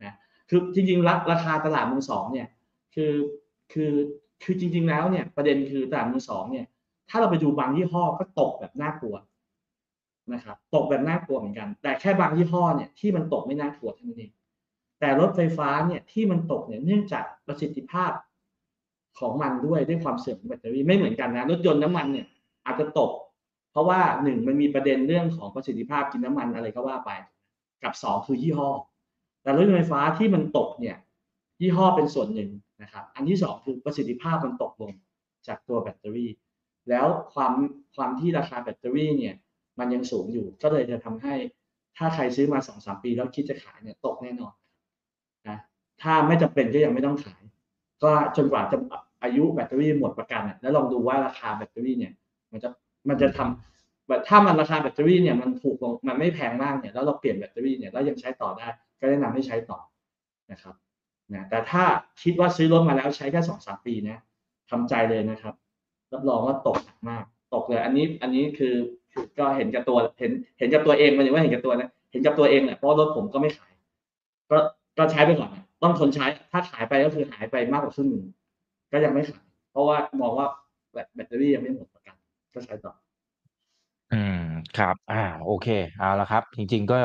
[0.04, 0.14] นะ
[0.50, 2.48] คือจริงๆราราคาตลาดมือสองเนี่ย
[2.96, 3.14] คือ
[3.74, 3.94] คือ
[4.44, 6.66] คือจริง ๆ แล้วเนี่ยประเด็นคือตลาดมือสองเนี่ย
[7.10, 9.16] ถ้าเราไปดูบางยี่ห้อก็ตกแบบน่ากลัว
[10.34, 14.32] นะครับตกแบบน่ากลัวเหมือนกัน แต่แค่บางยี่ห้อเนี่ยที่มันตกไม่น่ากลัวเท่านั้นเอง
[15.00, 18.12] แต่รถไฟฟ้าเนี่ยที่มันตกเนี่ยเนื่องจากประสิทธิภาพ
[19.20, 22.26] ของมันด้วยด้วยความเสื่อมของแบตเตอรี่ไม่เหมือนกันนะรถยนต์น้ำมันเนี่ย
[22.66, 23.29] อาจจะตกเพ
[23.80, 27.12] ราะว่าหนึ่งมันมีประเด็นเรื่องของประสิทธิภาพกินน้ำมันอะไรก็ว่าไป
[27.84, 28.70] กับสองคือยี่ห้อ
[29.42, 30.98] แต่รถยนต์ไฟฟ้าที่มันตกเนี่ย
[31.62, 32.50] ยี่ห้อเป็นส่วนหนึ่ง
[32.82, 34.92] นะครับ อันที่สองคือประสิทธิภาพมันตกลง
[35.48, 36.32] จากตัวแบตเตอรี่
[36.90, 37.54] แล้วความ
[37.96, 39.36] ความที่ราคาแบตเตอรี่เนี่ย
[39.80, 41.36] มันยังสูงอยู่ ก็เลยจะทำให้
[41.98, 44.54] ถ้าใครซื้อมาสองสามปีแล้วคิดจะขายเนี่ยตกแน่นอน
[45.48, 45.58] นะ
[46.02, 47.42] ถ้าไม่จำเป็นก็ยังไม่ต้องขาย
[48.04, 48.78] ก็จนกว่าจะ
[49.24, 52.14] อายุแบตเตอรี่หมดประกันแล้วลองดูว่าราคาแบตเตอรี่เนี่ย
[52.52, 52.70] มันจะ
[53.08, 58.68] มันจะทำแบบถ้ามันราคาแบตเตอรี่เนี่ยมันถูกลงมันไม่แพงมากเนี่ยแล้วเราเปลี่ยนแบตเตอรี่เนี่ยแล้วยังใช้ต่อได้
[59.00, 59.80] ก็แนะนำให้ใช้ต่อ
[60.52, 60.76] นะครับ
[61.34, 61.84] นะแต่ถ้า
[62.24, 64.18] คิดว่าซื้อรถมาแล้วใช้แค่สองสามปีนะ
[64.70, 65.54] ทำใจเลยนะครับ
[66.12, 67.24] รับรองว่าตกหนักมาก
[67.54, 68.74] ตกเลย อันนี้อันนี้คือ
[69.40, 73.72] ก็เห็นกับตัวเห็นเห็นกับตัวเองมันถึงว่าเห็นกับตัวนะเห็นกับตัวเองแหละเพราะรถผมก็ไม่ขาย
[74.52, 74.58] ก็
[74.98, 75.50] ก็ใช้ไปก่อน
[75.84, 78.24] ต้องทนใช้ถ้าขายไปก็คือหายไปมากกว่าครึ่งหนึ่ง
[78.92, 80.48] ก็ยังไม่ขายเพราะว่ามองว่า
[80.94, 81.88] แบตเตอรี่ยังไม่หมด
[82.56, 82.94] กันก็ใช้ต่อ
[84.14, 84.44] อืม
[84.78, 85.68] ครับ อ่า โอเค
[86.00, 86.98] เอาละครับ จริง ๆ ก็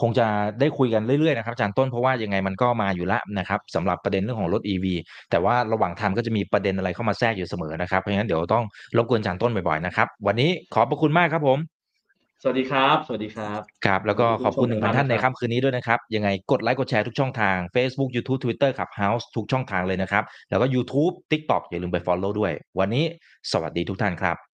[0.00, 0.26] คงจะ
[0.60, 4.86] ได้คุยกันเรื่อย ๆ นะครับอาจารย์ต้น เพราะว่ายังไงมันก็มาอยู่แล้วนะครับสำหรับประเด็นเรื่องของรถ EV
[5.30, 8.64] แต่ว่าระหว่างทางก็จะมีประเด็นอะไรเข้ามาแทรกอยู่เสมอนะครับ เพราะงั้นเดี๋ยวต้อง
[8.96, 11.60] รบกวนอาจารย์ต้นบ่อยๆ นะครับ วันนี้ขอบพระคุณมากครับผม
[12.42, 21.98] สวัสดีครับ สวัสดีครับ ครับแล้วก็ขอบคุณขอบคุณหนึ่งพันท่านในครับ ค่ำคืนนี้ด้วยนะครับ ยังไงกดไลค์กดแชร์ทุกช่องทาง Facebook YouTube Twitter ครับ House ทุกช่องทางเลยนะครับ แล้วก็ YouTube TikTok อย่าลืมไป
[22.06, 23.04] Follow ด้วย วันนี้
[23.52, 24.53] สวัสดีทุกท่านครับ